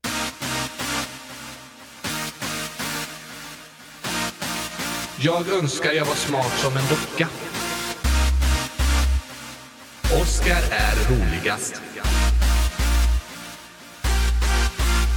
Jag 5.23 5.49
önskar 5.49 5.93
jag 5.93 6.05
var 6.05 6.15
smart 6.15 6.53
som 6.59 6.77
en 6.77 6.83
docka. 6.89 7.29
Oskar 10.23 10.63
är 10.71 10.95
roligast. 11.11 11.83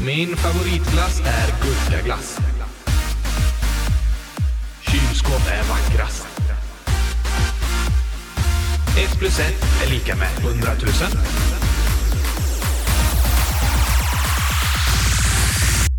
Min 0.06 0.36
favoritglass 0.36 1.20
är 1.20 1.64
gurkaglass. 1.64 2.40
Kylskåp 4.82 5.48
är 5.52 5.64
vackrast. 5.70 6.28
Ett 9.04 9.20
plus 9.20 9.40
ett 9.40 9.64
är 9.86 9.92
lika 9.92 10.16
med 10.16 10.30
hundratusen. 10.44 11.12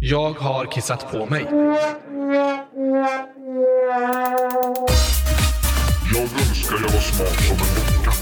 Jag 0.00 0.30
har 0.30 0.64
kissat 0.64 1.12
på 1.12 1.26
mig. 1.26 1.46
Jag 3.84 3.96
önskar 6.22 6.76
jag 6.82 6.90
var 6.92 7.00
smart 7.00 7.44
som 7.44 7.56
en 7.56 7.74
docka. 7.74 8.12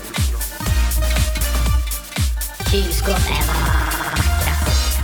Kylskåp 2.70 3.08
är 3.08 3.46
vackrast. 3.46 4.98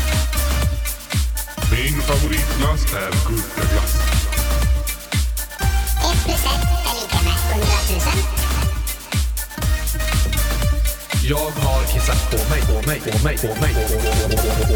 Min 1.71 2.03
favoritglass 2.03 2.85
är 2.95 3.11
gurkaglass. 3.29 3.95
Ett 6.11 6.25
plus 6.25 6.45
ett 6.45 6.65
är 6.87 6.95
lika 7.01 7.19
med 7.25 7.39
hundratusen. 7.53 8.19
Jag 11.29 11.51
har 11.51 11.85
kissat 11.85 12.31
på 12.31 12.37
mig, 12.51 12.63
på 12.63 12.89
mig, 12.89 13.01
på 13.01 13.25
mig, 13.25 13.37
på 13.39 13.47
mig, 13.61 13.75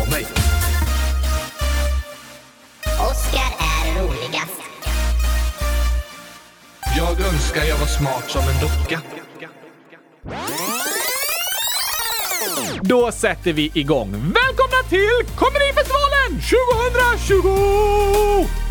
på, 0.04 0.10
mig. 0.10 0.26
Oskar 3.10 3.61
Jag 7.02 7.20
önskar 7.20 7.64
jag 7.64 7.76
var 7.76 7.86
smart 7.86 8.30
som 8.30 8.42
en 8.42 8.60
docka. 8.60 9.00
Då 12.82 13.12
sätter 13.12 13.52
vi 13.52 13.70
igång. 13.74 14.10
Välkomna 14.12 14.82
till 14.88 15.34
Komedifestivalen 15.36 16.40
2020! 17.10 18.62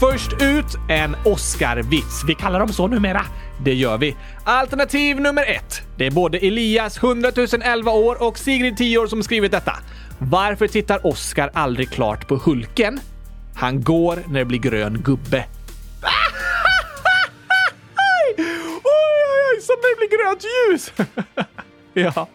Först 0.00 0.32
ut 0.32 0.76
en 0.88 1.16
Oscar-vits. 1.24 2.24
Vi 2.26 2.34
kallar 2.34 2.58
dem 2.58 2.68
så 2.68 2.86
numera. 2.86 3.24
Det 3.64 3.74
gör 3.74 3.98
vi. 3.98 4.16
Alternativ 4.44 5.20
nummer 5.20 5.42
ett. 5.42 5.82
Det 5.96 6.06
är 6.06 6.10
både 6.10 6.38
Elias, 6.38 6.98
100 6.98 7.30
011 7.64 7.90
år, 7.90 8.22
och 8.22 8.38
Sigrid, 8.38 8.76
10 8.76 8.98
år, 8.98 9.06
som 9.06 9.22
skrivit 9.22 9.52
detta. 9.52 9.76
Varför 10.18 10.68
tittar 10.68 11.06
Oscar 11.06 11.50
aldrig 11.54 11.90
klart 11.90 12.28
på 12.28 12.36
Hulken? 12.36 13.00
Han 13.54 13.82
går 13.82 14.18
när 14.28 14.38
det 14.38 14.44
blir 14.44 14.58
grön 14.58 15.02
gubbe. 15.02 15.44
oj, 17.96 18.34
oj, 18.38 18.84
oj, 18.84 19.60
som 19.60 19.76
när 19.82 19.90
det 19.90 19.96
blir 19.98 20.18
grönt 20.18 20.44
ljus! 20.44 20.92
ja, 22.14 22.28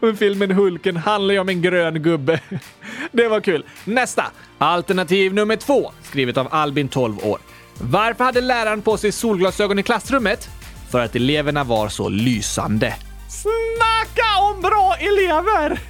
men 0.00 0.16
filmen 0.16 0.50
Hulken 0.50 0.96
handlar 0.96 1.34
ju 1.34 1.40
om 1.40 1.48
en 1.48 1.62
grön 1.62 2.02
gubbe. 2.02 2.40
det 3.12 3.28
var 3.28 3.40
kul. 3.40 3.64
Nästa. 3.84 4.26
Alternativ 4.58 5.34
nummer 5.34 5.56
två, 5.56 5.92
skrivet 6.02 6.36
av 6.36 6.48
Albin, 6.50 6.88
12 6.88 7.18
år. 7.24 7.38
Varför 7.82 8.24
hade 8.24 8.40
läraren 8.40 8.82
på 8.82 8.96
sig 8.96 9.12
solglasögon 9.12 9.78
i 9.78 9.82
klassrummet? 9.82 10.48
För 10.90 11.00
att 11.00 11.16
eleverna 11.16 11.64
var 11.64 11.88
så 11.88 12.08
lysande. 12.08 12.94
Snacka 13.28 14.40
om 14.40 14.60
bra 14.60 14.96
elever! 15.00 15.80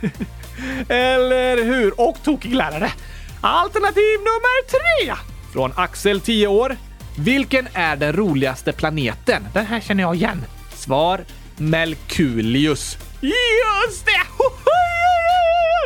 Eller 0.88 1.64
hur? 1.64 2.00
Och 2.00 2.16
tokig 2.24 2.54
lärare. 2.54 2.92
Alternativ 3.40 4.18
nummer 4.18 4.68
tre! 4.68 5.14
Från 5.52 5.72
Axel, 5.76 6.20
10 6.20 6.46
år. 6.46 6.76
Vilken 7.18 7.68
är 7.74 7.96
den 7.96 8.12
roligaste 8.12 8.72
planeten? 8.72 9.46
Den 9.54 9.66
här 9.66 9.80
känner 9.80 10.02
jag 10.02 10.14
igen. 10.14 10.44
Svar 10.74 11.20
Melkulius. 11.56 12.98
Just 13.20 14.06
det! 14.06 14.20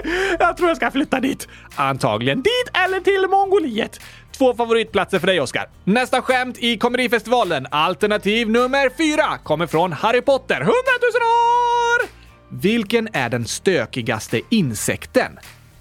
Jag 0.39 0.57
tror 0.57 0.69
jag 0.69 0.77
ska 0.77 0.91
flytta 0.91 1.21
dit. 1.21 1.49
Antagligen 1.75 2.43
dit 2.43 2.71
eller 2.73 3.01
till 3.01 3.27
Mongoliet. 3.31 4.01
Två 4.39 4.55
favoritplatser 4.55 5.19
för 5.19 5.27
dig, 5.27 5.41
Oskar. 5.41 5.69
Nästa 5.85 6.23
skämt 6.23 6.59
i 6.59 6.79
Komedifestivalen, 6.79 7.67
alternativ 7.71 8.51
nummer 8.51 8.91
fyra, 8.97 9.39
kommer 9.39 9.67
från 9.67 9.93
Harry 9.93 10.21
Potter. 10.21 10.55
100 10.55 10.67
000 10.67 10.75
år! 11.23 12.09
Vilken 12.49 13.09
är 13.13 13.29
den 13.29 13.47
stökigaste 13.47 14.41
insekten? 14.51 15.39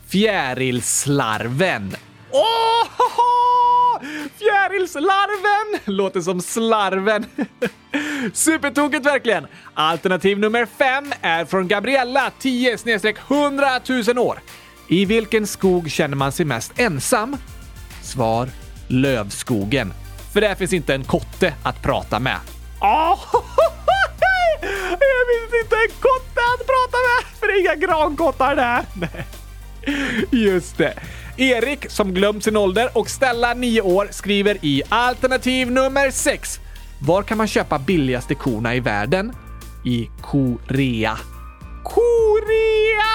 Fjärilslarven. 0.08 1.96
Åh! 2.32 2.88
Fjärilslarven! 4.40 5.80
Låter 5.96 6.22
som 6.22 6.42
slarven. 6.42 7.26
Supertokigt 8.34 9.06
verkligen! 9.06 9.48
Alternativ 9.74 10.40
nummer 10.40 10.66
fem 10.66 11.14
är 11.22 11.46
från 11.46 11.68
Gabriella, 11.68 12.32
10 12.40 12.78
100 13.30 13.68
000 14.08 14.18
år. 14.18 14.40
I 14.88 15.06
vilken 15.06 15.48
skog 15.48 15.92
känner 15.92 16.16
man 16.16 16.32
sig 16.32 16.46
mest 16.46 16.80
ensam? 16.80 17.38
Svar 18.04 18.50
lövskogen. 18.88 19.94
För 20.34 20.42
där 20.42 20.56
finns 20.56 20.74
inte 20.74 20.96
en 20.96 21.04
kotte 21.04 21.54
att 21.64 21.82
prata 21.82 22.20
med. 22.20 22.38
Ah, 22.80 23.14
oh, 23.34 23.44
jag 25.00 25.52
finns 25.52 25.64
inte 25.64 25.76
en 25.76 26.00
kotte 26.00 26.42
att 26.54 26.68
prata 26.68 26.98
med, 26.98 27.40
för 27.40 27.48
det 27.48 27.54
är 27.54 27.60
inga 27.60 27.76
grankottar 27.88 28.56
där. 28.56 28.86
Nej. 28.94 29.26
Just 30.32 30.78
det. 30.78 30.94
Erik, 31.38 31.90
som 31.90 32.14
glömt 32.14 32.44
sin 32.44 32.58
ålder, 32.58 32.90
och 32.94 33.10
Stella, 33.10 33.54
9 33.54 33.82
år, 33.82 34.08
skriver 34.12 34.58
i 34.62 34.84
alternativ 34.90 35.72
nummer 35.72 36.12
6. 36.12 36.60
Var 37.02 37.24
kan 37.24 37.38
man 37.38 37.48
köpa 37.48 37.80
billigaste 37.80 38.36
korna 38.36 38.76
i 38.76 38.80
världen? 38.80 39.34
I 39.86 40.10
Korea. 40.22 41.18
Korea! 41.84 43.14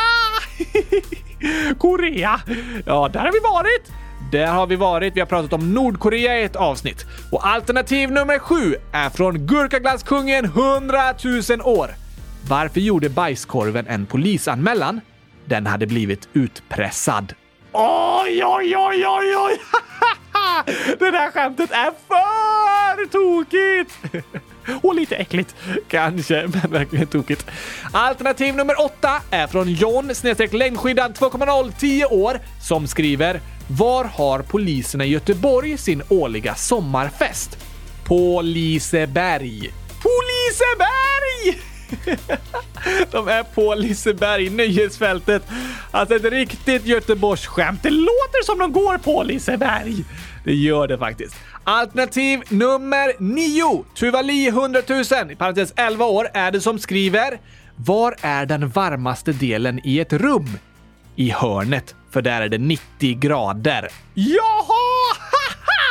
Korea! 1.78 2.40
Ja, 2.86 3.08
där 3.12 3.20
har 3.20 3.32
vi 3.32 3.40
varit. 3.40 3.92
Där 4.32 4.46
har 4.46 4.66
vi 4.66 4.76
varit. 4.76 5.16
Vi 5.16 5.20
har 5.20 5.26
pratat 5.26 5.52
om 5.52 5.74
Nordkorea 5.74 6.40
i 6.40 6.44
ett 6.44 6.56
avsnitt. 6.56 7.06
Och 7.32 7.46
alternativ 7.46 8.10
nummer 8.10 8.38
sju 8.38 8.74
är 8.92 9.10
från 9.10 9.46
Gurkaglasskungen 9.46 10.44
100 10.44 10.98
000 11.50 11.60
år. 11.64 11.90
Varför 12.48 12.80
gjorde 12.80 13.08
bajskorven 13.08 13.86
en 13.86 14.06
polisanmälan? 14.06 15.00
Den 15.44 15.66
hade 15.66 15.86
blivit 15.86 16.28
utpressad. 16.32 17.34
Oj, 17.72 18.44
oj, 18.44 18.76
oj, 18.76 19.06
oj, 19.06 19.36
oj! 19.36 19.60
Det 20.98 21.10
där 21.10 21.30
skämtet 21.30 21.70
är 21.70 21.92
för 22.08 23.06
tokigt! 23.10 24.24
Och 24.82 24.94
lite 24.94 25.16
äckligt. 25.16 25.56
Kanske, 25.88 26.48
men 26.62 26.70
verkligen 26.70 27.06
tokigt. 27.06 27.46
Alternativ 27.92 28.56
nummer 28.56 28.80
åtta 28.80 29.10
är 29.30 29.46
från 29.46 29.72
John 29.72 30.14
snedstreck 30.14 30.52
längdskiddan 30.52 31.12
2.0 31.12 31.72
10 31.78 32.06
år 32.06 32.40
som 32.62 32.86
skriver 32.86 33.40
var 33.70 34.04
har 34.04 34.42
poliserna 34.42 35.04
i 35.04 35.08
Göteborg 35.08 35.78
sin 35.78 36.02
årliga 36.08 36.54
sommarfest? 36.54 37.64
På 38.04 38.42
Liseberg. 38.42 39.72
På 40.02 40.10
Liseberg! 40.30 41.62
De 43.10 43.28
är 43.28 43.42
på 43.42 43.74
Liseberg, 43.74 44.50
nöjesfältet. 44.50 45.42
Alltså 45.90 46.16
ett 46.16 46.24
riktigt 46.24 46.86
Göteborgsskämt. 46.86 47.82
Det 47.82 47.90
låter 47.90 48.44
som 48.44 48.58
de 48.58 48.72
går 48.72 48.98
på 48.98 49.22
Liseberg. 49.22 50.04
Det 50.44 50.54
gör 50.54 50.88
det 50.88 50.98
faktiskt. 50.98 51.36
Alternativ 51.64 52.40
nummer 52.48 53.12
9. 53.18 53.84
Tuvali 53.94 54.48
100 54.48 54.80
000, 54.88 55.30
i 55.30 55.36
parentes 55.36 55.72
11 55.76 56.04
år, 56.04 56.28
är 56.34 56.50
det 56.50 56.60
som 56.60 56.78
skriver 56.78 57.40
Var 57.76 58.14
är 58.20 58.46
den 58.46 58.68
varmaste 58.68 59.32
delen 59.32 59.80
i 59.84 60.00
ett 60.00 60.12
rum? 60.12 60.48
I 61.18 61.30
hörnet, 61.30 61.94
för 62.10 62.22
där 62.22 62.40
är 62.40 62.48
det 62.48 62.58
90 62.58 63.18
grader. 63.18 63.88
Jaha! 64.14 65.16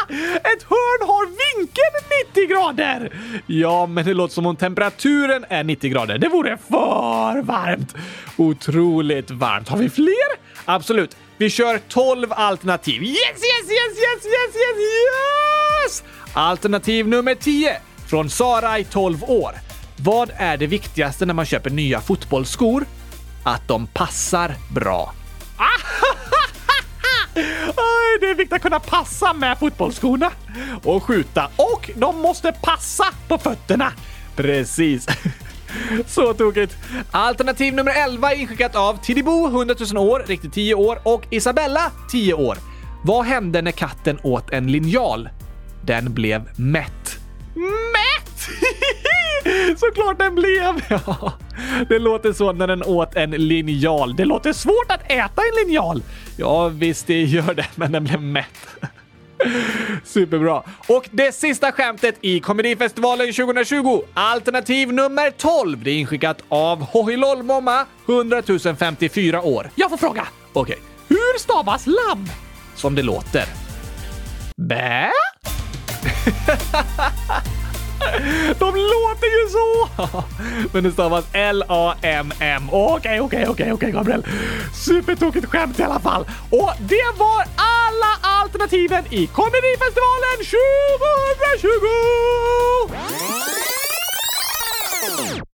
Ett 0.35 0.63
hörn 0.63 1.07
har 1.07 1.25
vinkeln 1.25 2.25
90 2.33 2.47
grader! 2.47 3.13
Ja, 3.47 3.85
men 3.85 4.05
det 4.05 4.13
låter 4.13 4.33
som 4.33 4.45
om 4.45 4.55
temperaturen 4.55 5.45
är 5.49 5.63
90 5.63 5.89
grader. 5.91 6.17
Det 6.17 6.29
vore 6.29 6.57
för 6.69 7.41
varmt. 7.41 7.95
Otroligt 8.37 9.31
varmt. 9.31 9.69
Har 9.69 9.77
vi 9.77 9.89
fler? 9.89 10.37
Absolut. 10.65 11.17
Vi 11.37 11.49
kör 11.49 11.79
12 11.87 12.27
alternativ. 12.31 13.03
Yes, 13.03 13.17
yes, 13.19 13.71
yes, 13.71 13.97
yes, 13.97 14.25
yes, 14.25 14.55
yes, 14.55 14.77
yes! 15.85 16.03
Alternativ 16.33 17.07
nummer 17.07 17.35
10 17.35 17.77
från 18.09 18.29
Sara 18.29 18.79
i 18.79 18.83
12 18.83 19.23
år. 19.23 19.51
Vad 19.97 20.31
är 20.35 20.57
det 20.57 20.67
viktigaste 20.67 21.25
när 21.25 21.33
man 21.33 21.45
köper 21.45 21.69
nya 21.69 22.01
fotbollsskor? 22.01 22.85
Att 23.47 23.67
de 23.67 23.87
passar 23.87 24.55
bra. 24.69 25.13
Aj, 27.75 28.17
Det 28.21 28.29
är 28.29 28.35
viktigt 28.35 28.53
att 28.53 28.61
kunna 28.61 28.79
passa 28.79 29.33
med 29.33 29.59
fotbollsskorna 29.59 30.31
och 30.83 31.03
skjuta. 31.03 31.49
Och 31.55 31.89
de 31.95 32.17
måste 32.17 32.51
passa 32.51 33.05
på 33.27 33.37
fötterna. 33.37 33.91
Precis. 34.35 35.07
Så 36.07 36.33
tokigt. 36.33 36.77
Alternativ 37.11 37.73
nummer 37.73 37.91
11 37.95 38.31
är 38.31 38.35
inskickat 38.35 38.75
av 38.75 38.97
Tidibo, 39.03 39.47
100 39.47 39.75
000 39.93 40.09
år, 40.09 40.23
riktigt 40.27 40.53
10 40.53 40.73
år, 40.73 40.99
och 41.03 41.23
Isabella, 41.29 41.91
10 42.11 42.33
år. 42.33 42.57
Vad 43.03 43.25
hände 43.25 43.61
när 43.61 43.71
katten 43.71 44.19
åt 44.23 44.49
en 44.49 44.71
linjal? 44.71 45.29
Den 45.81 46.13
blev 46.13 46.49
mätt. 46.57 47.19
Mätt! 47.55 48.49
Såklart 49.77 50.19
den 50.19 50.35
blev! 50.35 50.81
Ja, 51.07 51.33
det 51.89 51.99
låter 51.99 52.33
så 52.33 52.51
när 52.51 52.67
den 52.67 52.83
åt 52.83 53.15
en 53.15 53.31
linjal. 53.31 54.15
Det 54.15 54.25
låter 54.25 54.53
svårt 54.53 54.85
att 54.91 55.11
äta 55.11 55.41
en 55.41 55.65
linjal. 55.65 56.03
Ja, 56.37 56.67
visst 56.67 57.07
det 57.07 57.23
gör 57.23 57.53
det, 57.53 57.65
men 57.75 57.91
den 57.91 58.03
blev 58.03 58.21
mätt. 58.21 58.67
Superbra. 60.03 60.63
Och 60.87 61.09
det 61.11 61.31
sista 61.31 61.71
skämtet 61.71 62.15
i 62.21 62.39
Komedifestivalen 62.39 63.33
2020, 63.33 64.01
alternativ 64.13 64.93
nummer 64.93 65.31
12, 65.31 65.83
det 65.83 65.91
är 65.91 65.95
inskickat 65.95 66.41
av 66.49 66.81
Hohilolmomma, 66.81 67.85
100 68.07 68.41
054 68.77 69.41
år. 69.41 69.69
Jag 69.75 69.89
får 69.89 69.97
fråga. 69.97 70.27
Okej, 70.53 70.77
hur 71.07 71.39
stavas 71.39 71.87
lamm? 71.87 72.29
Som 72.75 72.95
det 72.95 73.03
låter. 73.03 73.45
Bä? 74.61 75.11
De 78.59 78.75
låter 78.75 79.27
ju 79.37 79.49
så! 79.49 79.89
Men 80.73 80.83
det 80.83 80.91
stavas 80.91 81.25
L-A-M-M. 81.33 82.69
Okej, 82.71 83.21
okej, 83.21 83.47
okej, 83.47 83.73
okej, 83.73 83.91
Gabriel. 83.91 84.25
Supertokigt 84.85 85.45
skämt 85.45 85.79
i 85.79 85.83
alla 85.83 85.99
fall. 85.99 86.25
Och 86.49 86.71
det 86.79 87.11
var 87.17 87.45
alla 87.55 88.17
alternativen 88.21 89.03
i 89.09 89.27
Komedifestivalen 89.27 90.37
2020! 95.37 95.46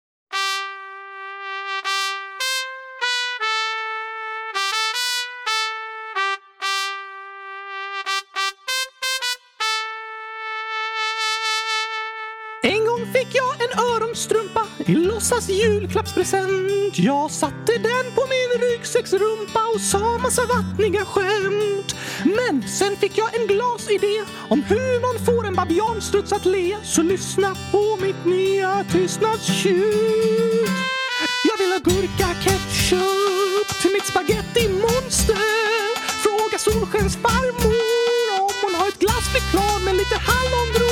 Strumpa 14.15 14.67
i 14.87 14.95
låtsas 14.95 15.49
julklappspresent. 15.49 16.99
Jag 16.99 17.31
satte 17.31 17.73
den 17.73 18.05
på 18.15 18.23
min 18.33 18.71
ryggsäcksrumpa 18.71 19.61
och 19.75 19.81
sa 19.81 20.19
massa 20.19 20.43
vattniga 20.47 21.05
skämt. 21.05 21.95
Men 22.25 22.63
sen 22.69 22.97
fick 22.97 23.19
jag 23.19 23.41
en 23.41 23.47
glasidé 23.47 24.23
om 24.49 24.63
hur 24.63 25.01
man 25.01 25.25
får 25.27 25.47
en 25.47 25.55
babianstruts 25.55 26.33
att 26.33 26.47
le. 26.47 26.77
Så 26.83 27.03
lyssna 27.03 27.57
på 27.73 27.99
mitt 28.01 28.25
nya 28.25 28.85
tystnadstjut. 28.93 30.69
Jag 31.49 31.59
vill 31.59 31.73
ha 31.73 31.79
gurka-ketchup 31.79 33.81
till 33.83 33.93
mitt 33.93 34.07
spaghetti-monster. 34.07 35.37
Fråga 36.23 36.59
Solskens 36.59 37.17
farmor 37.17 38.41
om 38.41 38.51
hon 38.63 38.75
har 38.75 38.89
ett 38.89 38.99
glassflygplan 38.99 39.85
med 39.85 39.97
lite 39.97 40.17
hallongrodor 40.17 40.92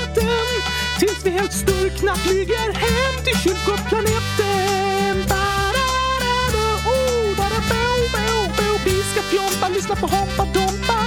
tills 1.01 1.25
vi 1.25 1.29
helt 1.29 1.53
sturkna 1.53 2.15
flyger 2.15 2.73
hem 2.73 3.23
till 3.23 3.37
kylskåpsplaneten. 3.43 5.15
Ba-da-da-da, 5.29 6.67
oh, 6.95 7.37
ba-da-bo, 7.37 7.85
bo, 8.13 8.27
bo. 8.57 8.69
Vi 8.85 9.03
ska 9.11 9.21
fjompa, 9.21 9.69
lyssna 9.75 9.95
på 9.95 10.07
Hoppa 10.07 10.45
Dompa. 10.53 10.99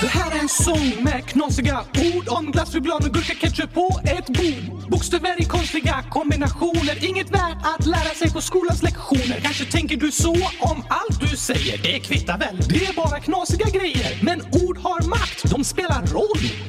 Det 0.00 0.06
här 0.06 0.30
är 0.36 0.38
en 0.38 0.48
sång 0.48 1.04
med 1.04 1.26
knasiga 1.28 1.80
ord 2.14 2.28
om 2.28 2.50
glass, 2.50 2.72
choklad 2.72 3.04
och 3.04 3.14
gurka 3.14 3.34
ketchup 3.34 3.74
på 3.74 4.00
ett 4.04 4.26
bord. 4.26 4.90
Bokstäver 4.90 5.42
i 5.42 5.44
konstiga 5.44 6.04
kombinationer, 6.10 7.04
inget 7.08 7.30
värt 7.30 7.58
att 7.62 7.86
lära 7.86 8.14
sig 8.14 8.32
på 8.32 8.40
skolans 8.40 8.82
lektioner. 8.82 9.40
Kanske 9.42 9.64
tänker 9.64 9.96
du 9.96 10.12
så 10.12 10.32
om 10.60 10.84
allt 10.88 11.20
du 11.20 11.36
säger, 11.36 11.78
det 11.82 11.98
kvittar 12.00 12.38
väl, 12.38 12.56
det 12.68 12.86
är 12.86 12.94
bara 12.94 13.20
knasiga 13.20 13.66
grejer. 13.70 14.18
Men 14.22 14.40
ord 14.40 14.78
har 14.78 15.08
makt, 15.08 15.50
de 15.50 15.64
spelar 15.64 16.06
roll. 16.06 16.68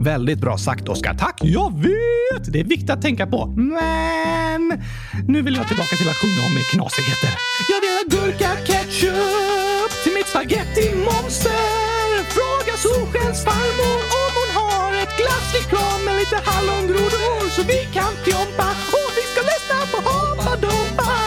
Väldigt 0.00 0.38
bra 0.38 0.58
sagt, 0.58 0.88
Oskar. 0.88 1.14
Tack! 1.14 1.38
Jag 1.42 1.82
vet! 1.82 2.52
Det 2.52 2.60
är 2.60 2.64
viktigt 2.64 2.90
att 2.90 3.02
tänka 3.02 3.26
på. 3.26 3.46
Men 3.46 4.82
nu 5.28 5.42
vill 5.42 5.56
jag 5.56 5.68
tillbaka 5.68 5.96
till 5.96 6.08
att 6.08 6.16
sjunga 6.16 6.46
om 6.46 6.54
knasigheter. 6.72 7.30
Jag 7.72 7.80
vill 7.80 7.94
ha 7.98 8.04
gurka 8.16 8.50
ketchup 8.66 9.90
till 10.04 10.12
mitt 10.14 10.28
spagettimonster 10.28 11.98
Fråga 12.36 12.74
Solskens 12.76 13.44
farmor 13.44 13.98
om 14.22 14.32
hon 14.38 14.50
har 14.60 14.92
ett 15.02 15.16
glassreklam 15.20 16.04
med 16.04 16.14
lite 16.16 16.36
hallongrodor 16.44 17.50
så 17.50 17.62
vi 17.62 17.80
kan 17.96 18.12
fjompa 18.24 18.68
och 18.96 19.10
vi 19.16 19.22
ska 19.30 19.40
lyssna 19.52 19.78
på 19.92 19.98
Hoppa 20.08 20.56
Dompa. 20.56 21.17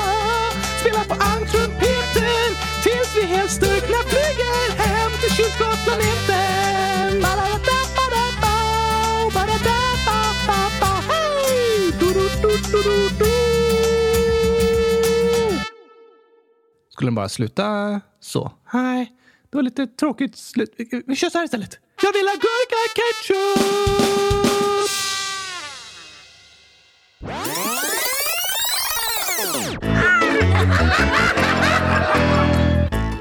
Skulle 17.02 17.10
den 17.10 17.16
bara 17.16 17.30
sluta 17.30 18.02
så? 18.20 18.52
Nej, 18.74 19.12
det 19.49 19.58
var 19.58 19.64
lite 19.64 19.88
tråkigt 19.88 20.38
slut. 20.38 20.74
Vi- 21.08 21.16
kör 21.16 21.30
så 21.30 21.38
här 21.38 21.45
istället. 21.45 21.80
Jag 22.02 22.14
vill 22.14 22.28
ha 22.28 22.34
gurka 22.36 22.82
ketchup! 22.95 23.82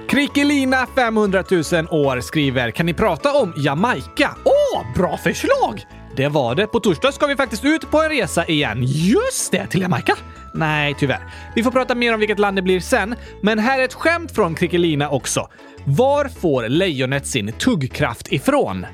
Krickelina 0.09 0.87
500 0.95 1.45
000 1.51 1.61
år 1.91 2.21
skriver 2.21 2.71
“Kan 2.71 2.87
ni 2.87 2.95
prata 2.95 3.33
om 3.33 3.53
Jamaica?” 3.57 4.37
Åh, 4.45 4.95
bra 4.95 5.17
förslag! 5.17 5.83
Det 6.17 6.29
var 6.29 6.55
det. 6.55 6.67
På 6.67 6.81
torsdag 6.81 7.13
ska 7.13 7.27
vi 7.27 7.37
faktiskt 7.37 7.65
ut 7.65 7.91
på 7.91 8.03
en 8.03 8.09
resa 8.09 8.47
igen. 8.47 8.79
Just 8.83 9.53
det, 9.53 9.67
till 9.67 9.81
Jamaica. 9.81 10.17
Nej, 10.55 10.95
tyvärr. 10.99 11.21
Vi 11.55 11.63
får 11.63 11.71
prata 11.71 11.95
mer 11.95 12.15
om 12.15 12.21
vilket 12.21 12.39
land 12.39 12.57
det 12.57 12.63
blir 12.63 12.81
sen, 12.81 13.15
men 13.43 13.59
här 13.59 13.81
är 13.81 13.85
ett 13.85 13.95
skämt 13.95 14.35
från 14.35 14.55
Krickelina 14.55 15.11
också. 15.11 15.49
Var 15.85 16.29
får 16.29 16.69
lejonet 16.69 17.27
sin 17.27 17.53
tuggkraft 17.53 18.33
ifrån? 18.33 18.87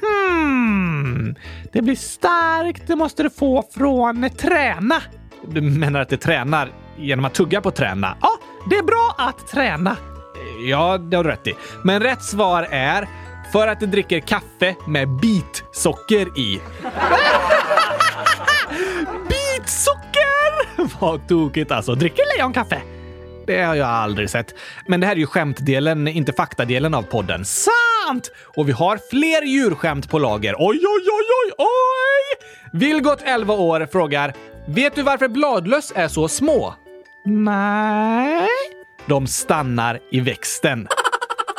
Hmm, 0.00 1.34
det 1.72 1.82
blir 1.82 1.96
starkt. 1.96 2.82
Det 2.86 2.96
måste 2.96 3.22
det 3.22 3.30
få 3.30 3.64
från 3.74 4.30
träna. 4.30 5.02
Du 5.48 5.60
menar 5.60 6.00
att 6.00 6.08
det 6.08 6.16
tränar 6.16 6.72
genom 6.98 7.24
att 7.24 7.34
tugga 7.34 7.60
på 7.60 7.70
träna? 7.70 8.16
Ja, 8.20 8.30
det 8.70 8.76
är 8.76 8.82
bra 8.82 9.14
att 9.18 9.48
träna. 9.48 9.96
Ja, 10.66 10.98
det 10.98 11.16
har 11.16 11.24
du 11.24 11.30
rätt 11.30 11.46
i. 11.46 11.54
Men 11.82 12.02
rätt 12.02 12.22
svar 12.22 12.68
är 12.70 13.08
för 13.52 13.68
att 13.68 13.80
det 13.80 13.86
dricker 13.86 14.20
kaffe 14.20 14.74
med 14.86 15.08
bitsocker 15.08 16.38
i. 16.38 16.60
Bitsocker! 19.28 20.33
Vad 21.00 21.28
tokigt 21.28 21.72
alltså. 21.72 21.94
Dricker 21.94 22.36
lejon 22.36 22.52
kaffe? 22.52 22.82
Det 23.46 23.62
har 23.62 23.74
jag 23.74 23.88
aldrig 23.88 24.30
sett. 24.30 24.54
Men 24.86 25.00
det 25.00 25.06
här 25.06 25.14
är 25.14 25.20
ju 25.20 25.26
skämtdelen, 25.26 26.08
inte 26.08 26.32
faktadelen 26.32 26.94
av 26.94 27.02
podden. 27.02 27.44
Sant! 27.44 28.30
Och 28.56 28.68
vi 28.68 28.72
har 28.72 29.00
fler 29.10 29.42
djurskämt 29.42 30.10
på 30.10 30.18
lager. 30.18 30.54
Oj, 30.58 30.76
oj, 30.76 31.08
oj, 31.10 31.26
oj, 31.44 31.52
oj! 31.58 32.48
Vilgot, 32.72 33.22
11 33.22 33.54
år, 33.54 33.88
frågar 33.92 34.34
Vet 34.66 34.94
du 34.94 35.02
varför 35.02 35.28
bladlöss 35.28 35.92
är 35.96 36.08
så 36.08 36.28
små? 36.28 36.74
Nej. 37.24 38.48
De 39.06 39.26
stannar 39.26 40.00
i 40.10 40.20
växten. 40.20 40.88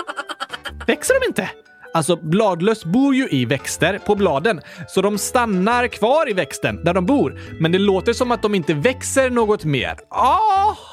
Växer 0.87 1.19
de 1.19 1.27
inte? 1.27 1.49
Alltså, 1.95 2.15
bladlöss 2.15 2.85
bor 2.85 3.15
ju 3.15 3.27
i 3.29 3.45
växter 3.45 3.99
på 3.99 4.15
bladen, 4.15 4.61
så 4.87 5.01
de 5.01 5.17
stannar 5.17 5.87
kvar 5.87 6.29
i 6.29 6.33
växten 6.33 6.83
där 6.83 6.93
de 6.93 7.05
bor. 7.05 7.39
Men 7.59 7.71
det 7.71 7.79
låter 7.79 8.13
som 8.13 8.31
att 8.31 8.41
de 8.41 8.55
inte 8.55 8.73
växer 8.73 9.29
något 9.29 9.65
mer. 9.65 9.95
Aha! 10.09 10.85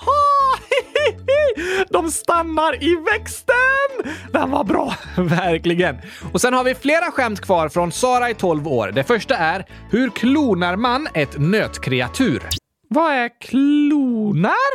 De 1.88 2.10
stannar 2.10 2.84
i 2.84 2.96
växten! 3.12 4.12
Den 4.32 4.50
var 4.50 4.64
bra. 4.64 4.94
Verkligen. 5.16 5.96
Och 6.32 6.40
sen 6.40 6.54
har 6.54 6.64
vi 6.64 6.74
flera 6.74 7.10
skämt 7.10 7.40
kvar 7.40 7.68
från 7.68 7.92
Sara 7.92 8.30
i 8.30 8.34
12 8.34 8.68
år. 8.68 8.92
Det 8.94 9.04
första 9.04 9.36
är 9.36 9.66
Hur 9.90 10.10
klonar 10.10 10.76
man 10.76 11.08
ett 11.14 11.38
nötkreatur? 11.38 12.42
Vad 12.88 13.12
är 13.12 13.40
klonar? 13.40 14.72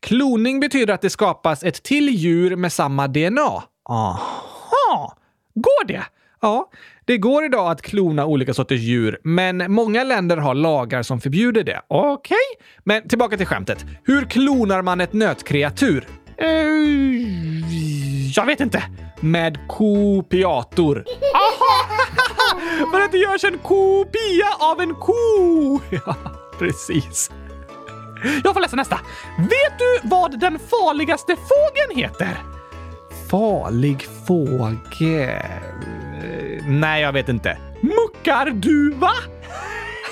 Kloning 0.00 0.60
betyder 0.60 0.94
att 0.94 1.02
det 1.02 1.10
skapas 1.10 1.62
ett 1.62 1.82
till 1.82 2.08
djur 2.08 2.56
med 2.56 2.72
samma 2.72 3.08
DNA. 3.08 3.62
Aha! 3.88 5.17
Går 5.62 5.86
det? 5.86 6.02
Ja, 6.40 6.70
det 7.04 7.18
går 7.18 7.44
idag 7.44 7.70
att 7.70 7.82
klona 7.82 8.26
olika 8.26 8.54
sorters 8.54 8.80
djur, 8.80 9.18
men 9.22 9.72
många 9.72 10.04
länder 10.04 10.36
har 10.36 10.54
lagar 10.54 11.02
som 11.02 11.20
förbjuder 11.20 11.62
det. 11.64 11.80
Okej. 11.88 12.36
Men 12.84 13.08
tillbaka 13.08 13.36
till 13.36 13.46
skämtet. 13.46 13.84
Hur 14.04 14.24
klonar 14.24 14.82
man 14.82 15.00
ett 15.00 15.12
nötkreatur? 15.12 16.06
Eh, 16.36 16.48
jag 18.36 18.46
vet 18.46 18.60
inte. 18.60 18.82
Med 19.20 19.58
kopiator. 19.68 21.04
För 22.92 23.00
att 23.00 23.12
det 23.12 23.18
görs 23.18 23.44
en 23.44 23.58
kopia 23.58 24.46
av 24.58 24.80
en 24.80 24.94
ko. 24.94 25.14
Ja, 26.06 26.14
precis. 26.58 27.30
Jag 28.44 28.54
får 28.54 28.60
läsa 28.60 28.76
nästa. 28.76 29.00
Vet 29.38 29.78
du 29.78 30.08
vad 30.08 30.40
den 30.40 30.58
farligaste 30.58 31.36
fågeln 31.36 32.00
heter? 32.02 32.57
Farlig 33.30 34.06
fågel... 34.26 35.42
Nej, 36.68 37.02
jag 37.02 37.12
vet 37.12 37.28
inte. 37.28 37.58
Muckarduva. 37.80 39.10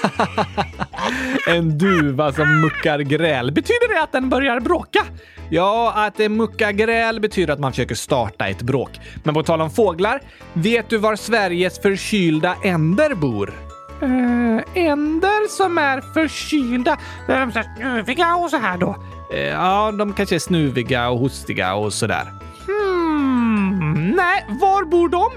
En 1.49 1.79
duva 1.79 2.33
som 2.33 2.61
muckar 2.61 2.99
gräl. 2.99 3.53
Betyder 3.53 3.95
det 3.95 4.03
att 4.03 4.13
den 4.13 4.29
börjar 4.29 4.61
bråka? 4.61 5.05
Ja, 5.51 5.93
att 5.97 6.17
det 6.17 6.29
muckar 6.29 6.73
gräl 6.73 7.21
betyder 7.21 7.53
att 7.53 7.59
man 7.61 7.73
försöker 7.73 7.95
starta 7.95 8.47
ett 8.47 8.63
bråk. 8.63 8.91
Men 9.25 9.35
på 9.35 9.43
tal 9.43 9.61
om 9.61 9.71
fåglar, 9.71 10.21
vet 10.53 10.91
du 10.91 10.99
var 10.99 11.17
Sveriges 11.17 11.79
förkylda 11.79 12.57
änder 12.65 13.15
bor? 13.15 13.55
Äh, 14.03 14.83
änder 14.85 15.49
som 15.49 15.79
är 15.79 16.01
förkylda. 16.01 16.99
Är 17.29 17.41
de 17.41 17.53
så 17.53 17.59
här 17.59 17.77
snuviga 17.77 18.37
och 18.37 18.51
så 18.51 18.57
här 18.57 18.79
då? 18.79 18.97
Eh, 19.33 19.41
ja, 19.41 19.93
de 19.93 20.13
kanske 20.13 20.35
är 20.35 20.39
snuviga 20.39 21.09
och 21.09 21.19
hostiga 21.19 21.75
och 21.75 21.93
sådär. 21.93 22.33
Hmm, 23.37 24.11
nej, 24.17 24.45
var 24.49 24.85
bor 24.85 25.09
de? 25.09 25.31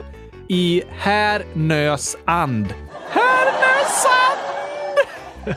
I 0.47 0.83
Härnösand. 0.89 2.73
Härnösand! 3.09 4.39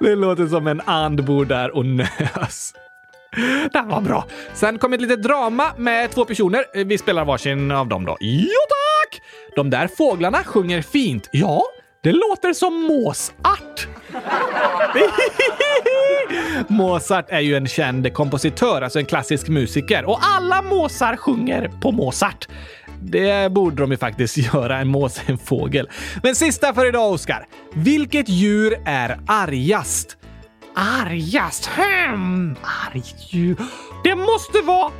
Det 0.00 0.14
låter 0.14 0.46
som 0.46 0.66
en 0.66 0.80
and 0.80 1.24
bor 1.24 1.44
där 1.44 1.76
och 1.76 1.86
nös. 1.86 2.74
Den 3.72 3.88
var 3.88 4.00
bra. 4.00 4.24
Sen 4.52 4.78
kom 4.78 4.92
ett 4.92 5.00
litet 5.00 5.22
drama 5.22 5.64
med 5.76 6.10
två 6.10 6.24
personer. 6.24 6.84
Vi 6.84 6.98
spelar 6.98 7.24
varsin 7.24 7.70
av 7.70 7.88
dem 7.88 8.04
då. 8.04 8.16
Jo 8.20 8.48
tack! 8.68 9.22
De 9.56 9.70
där 9.70 9.88
fåglarna 9.88 10.44
sjunger 10.44 10.82
fint. 10.82 11.28
Ja, 11.32 11.62
det 12.02 12.12
låter 12.12 12.52
som 12.52 12.82
måsart. 12.82 13.86
Mozart 16.68 17.26
är 17.28 17.40
ju 17.40 17.56
en 17.56 17.66
känd 17.68 18.14
kompositör, 18.14 18.82
alltså 18.82 18.98
en 18.98 19.06
klassisk 19.06 19.48
musiker. 19.48 20.04
Och 20.04 20.18
Alla 20.22 20.62
måsar 20.62 21.16
sjunger 21.16 21.68
på 21.82 21.92
Mozart. 21.92 22.48
det 23.02 23.52
borde 23.52 23.76
de 23.82 23.90
ju 23.90 23.96
faktiskt 23.96 24.36
göra, 24.54 24.78
en 24.78 24.88
mås 24.88 25.18
är 25.26 25.30
en 25.32 25.38
fågel. 25.38 25.88
Men 26.22 26.34
sista 26.34 26.74
för 26.74 26.86
idag, 26.88 27.12
Oskar. 27.12 27.46
Vilket 27.74 28.28
djur 28.28 28.76
är 28.86 29.18
argast? 29.26 30.16
Argast? 30.76 31.66
Hmm. 31.66 32.56
Arg 32.92 33.02
djur. 33.30 33.56
Det 34.04 34.14
måste 34.16 34.58
vara 34.64 34.92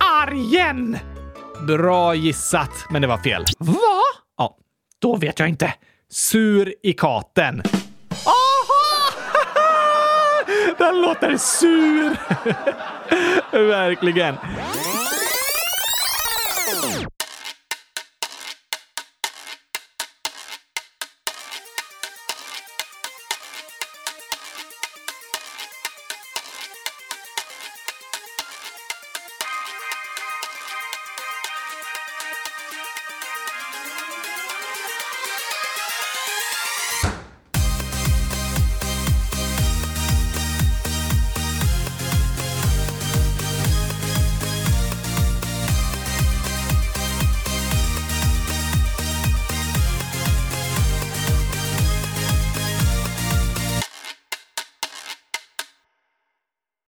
vargen! 0.00 0.98
Bra 1.66 2.14
gissat, 2.14 2.70
men 2.90 3.02
det 3.02 3.08
var 3.08 3.18
fel. 3.18 3.44
Va? 3.58 3.74
Ja, 4.38 4.56
Då 4.98 5.16
vet 5.16 5.38
jag 5.38 5.48
inte. 5.48 5.74
sur 6.10 6.74
i 6.82 6.92
katen. 6.92 7.62
Den 10.78 11.00
låter 11.00 11.36
sur! 11.36 12.16
Verkligen. 13.68 14.36